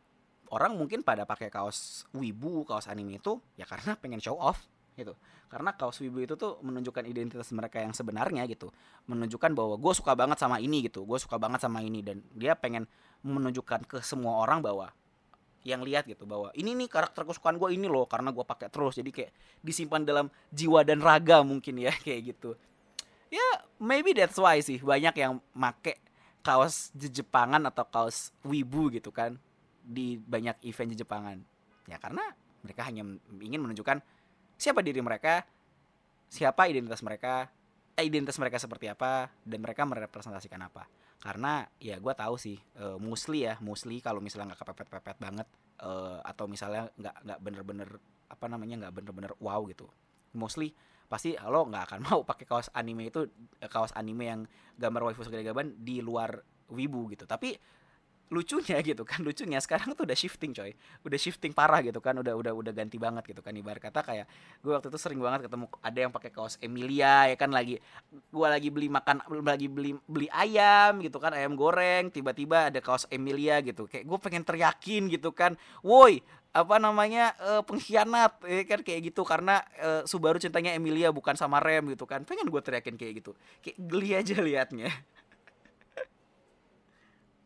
orang 0.54 0.78
mungkin 0.78 1.02
pada 1.02 1.26
pakai 1.28 1.50
kaos 1.50 2.08
wibu 2.14 2.64
kaos 2.64 2.86
anime 2.86 3.20
itu 3.20 3.36
ya 3.58 3.66
karena 3.68 3.98
pengen 3.98 4.22
show 4.22 4.38
off 4.38 4.62
gitu. 4.94 5.14
Karena 5.50 5.74
kaos 5.74 5.98
wibu 6.02 6.22
itu 6.22 6.34
tuh 6.34 6.58
menunjukkan 6.62 7.04
identitas 7.06 7.50
mereka 7.54 7.78
yang 7.82 7.94
sebenarnya 7.94 8.46
gitu. 8.50 8.70
Menunjukkan 9.10 9.54
bahwa 9.54 9.74
gue 9.78 9.92
suka 9.94 10.14
banget 10.14 10.38
sama 10.38 10.58
ini 10.58 10.86
gitu. 10.86 11.02
Gue 11.06 11.18
suka 11.18 11.38
banget 11.38 11.62
sama 11.62 11.82
ini. 11.82 12.00
Dan 12.00 12.22
dia 12.34 12.54
pengen 12.54 12.86
menunjukkan 13.22 13.86
ke 13.86 13.98
semua 14.02 14.42
orang 14.42 14.62
bahwa 14.62 14.90
yang 15.64 15.80
lihat 15.80 16.04
gitu 16.04 16.28
bahwa 16.28 16.52
ini 16.52 16.76
nih 16.76 16.92
karakter 16.92 17.24
kesukaan 17.24 17.56
gue 17.56 17.72
ini 17.72 17.88
loh 17.88 18.04
karena 18.04 18.30
gue 18.30 18.44
pakai 18.44 18.68
terus. 18.68 19.00
Jadi 19.00 19.10
kayak 19.10 19.32
disimpan 19.64 20.04
dalam 20.04 20.26
jiwa 20.52 20.84
dan 20.84 21.00
raga 21.00 21.40
mungkin 21.40 21.80
ya 21.80 21.92
kayak 22.04 22.36
gitu. 22.36 22.54
Ya 23.32 23.48
maybe 23.80 24.14
that's 24.14 24.38
why 24.38 24.60
sih 24.60 24.78
banyak 24.78 25.16
yang 25.18 25.40
make 25.56 25.98
kaos 26.44 26.92
Jepangan 26.92 27.64
atau 27.64 27.88
kaos 27.88 28.30
wibu 28.44 28.92
gitu 28.92 29.08
kan 29.08 29.40
di 29.80 30.20
banyak 30.20 30.60
event 30.68 30.92
Jepangan. 30.94 31.38
Ya 31.88 31.96
karena 31.96 32.22
mereka 32.64 32.84
hanya 32.88 33.04
ingin 33.40 33.60
menunjukkan 33.60 34.00
siapa 34.58 34.80
diri 34.80 35.00
mereka 35.02 35.44
siapa 36.30 36.66
identitas 36.66 37.02
mereka 37.06 37.52
eh, 37.94 38.04
identitas 38.04 38.38
mereka 38.42 38.58
seperti 38.58 38.90
apa 38.90 39.30
dan 39.46 39.62
mereka 39.62 39.86
merepresentasikan 39.86 40.60
apa. 40.66 40.90
Karena 41.22 41.64
ya 41.80 41.96
gue 41.96 42.12
tahu 42.12 42.36
sih 42.36 42.58
uh, 42.82 43.00
musli 43.00 43.48
ya 43.48 43.56
musli 43.64 44.02
kalau 44.04 44.20
misalnya 44.20 44.52
nggak 44.52 44.60
kepepet-pepet 44.66 45.16
banget 45.22 45.48
uh, 45.80 46.20
atau 46.20 46.44
misalnya 46.44 46.90
nggak 47.00 47.16
nggak 47.24 47.40
bener-bener 47.40 47.88
apa 48.28 48.44
namanya 48.50 48.86
nggak 48.86 48.94
bener-bener 49.00 49.32
wow 49.40 49.64
gitu. 49.70 49.88
Mostly 50.36 50.74
pasti 51.08 51.38
lo 51.38 51.64
nggak 51.70 51.84
akan 51.88 52.00
mau 52.10 52.20
pakai 52.26 52.44
kaos 52.44 52.68
anime 52.74 53.08
itu 53.08 53.30
kaos 53.70 53.94
anime 53.96 54.24
yang 54.26 54.40
gambar 54.76 55.12
waifu 55.12 55.24
segede 55.24 55.46
gaban 55.46 55.72
di 55.80 56.04
luar 56.04 56.42
wibu 56.68 57.08
gitu. 57.14 57.24
Tapi 57.24 57.56
lucunya 58.32 58.80
gitu 58.80 59.04
kan 59.04 59.20
lucunya. 59.20 59.60
Sekarang 59.60 59.92
tuh 59.92 60.08
udah 60.08 60.16
shifting 60.16 60.56
coy. 60.56 60.72
Udah 61.04 61.18
shifting 61.20 61.52
parah 61.52 61.84
gitu 61.84 62.00
kan 62.00 62.16
udah 62.16 62.32
udah 62.32 62.52
udah 62.56 62.72
ganti 62.72 62.96
banget 62.96 63.28
gitu 63.28 63.40
kan 63.44 63.52
ibarat 63.52 63.82
kata 63.82 64.00
kayak 64.00 64.26
gue 64.64 64.72
waktu 64.72 64.88
itu 64.88 64.98
sering 65.00 65.20
banget 65.20 65.46
ketemu 65.48 65.66
ada 65.84 65.98
yang 65.98 66.12
pakai 66.12 66.30
kaos 66.32 66.56
Emilia 66.60 67.28
ya 67.28 67.36
kan 67.36 67.52
lagi 67.52 67.78
gue 68.10 68.46
lagi 68.48 68.68
beli 68.72 68.88
makan 68.88 69.20
lagi 69.44 69.68
beli 69.68 69.92
beli 70.08 70.28
ayam 70.32 71.02
gitu 71.04 71.20
kan 71.20 71.36
ayam 71.36 71.52
goreng 71.54 72.08
tiba-tiba 72.08 72.72
ada 72.72 72.80
kaos 72.80 73.04
Emilia 73.12 73.60
gitu. 73.60 73.84
Kayak 73.84 74.08
gue 74.08 74.18
pengen 74.20 74.42
teriakin 74.42 75.12
gitu 75.12 75.30
kan 75.30 75.54
woi 75.84 76.24
apa 76.54 76.78
namanya 76.78 77.34
uh, 77.42 77.66
pengkhianat 77.66 78.38
ya 78.46 78.62
kan 78.64 78.80
kayak 78.80 79.10
gitu. 79.12 79.22
Karena 79.26 79.60
uh, 79.82 80.02
Subaru 80.06 80.40
cintanya 80.40 80.72
Emilia 80.72 81.10
bukan 81.10 81.36
sama 81.36 81.60
rem 81.60 81.86
gitu 81.92 82.06
kan. 82.08 82.22
Pengen 82.24 82.48
gue 82.48 82.62
teriakin 82.62 82.96
kayak 82.96 83.20
gitu. 83.20 83.32
Kayak 83.60 83.78
geli 83.84 84.10
aja 84.14 84.36
liatnya 84.40 84.90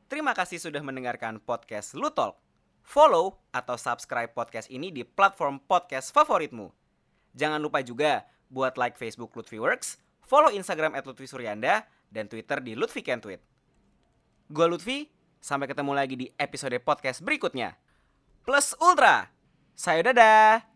Terima 0.09 0.33
kasih 0.33 0.57
sudah 0.57 0.81
mendengarkan 0.81 1.37
podcast 1.37 1.93
Lutol. 1.93 2.33
Follow 2.81 3.37
atau 3.53 3.77
subscribe 3.77 4.33
podcast 4.33 4.73
ini 4.73 4.89
di 4.89 5.05
platform 5.05 5.61
podcast 5.61 6.17
favoritmu. 6.17 6.73
Jangan 7.37 7.61
lupa 7.61 7.85
juga 7.85 8.25
buat 8.49 8.81
like 8.81 8.97
Facebook 8.97 9.37
Lutfi 9.37 9.61
Works, 9.61 10.01
follow 10.25 10.49
Instagram 10.49 10.97
at 10.97 11.05
Lutfi 11.05 11.29
Suryanda, 11.29 11.85
dan 12.09 12.25
Twitter 12.25 12.57
di 12.65 12.73
Lutfi 12.73 13.05
Can 13.05 13.21
Tweet. 13.21 13.45
Gue 14.49 14.65
Lutfi, 14.65 15.13
sampai 15.45 15.69
ketemu 15.69 15.93
lagi 15.93 16.17
di 16.17 16.33
episode 16.41 16.81
podcast 16.81 17.21
berikutnya. 17.21 17.77
Plus 18.49 18.73
Ultra, 18.81 19.29
saya 19.77 20.09
dadah! 20.09 20.68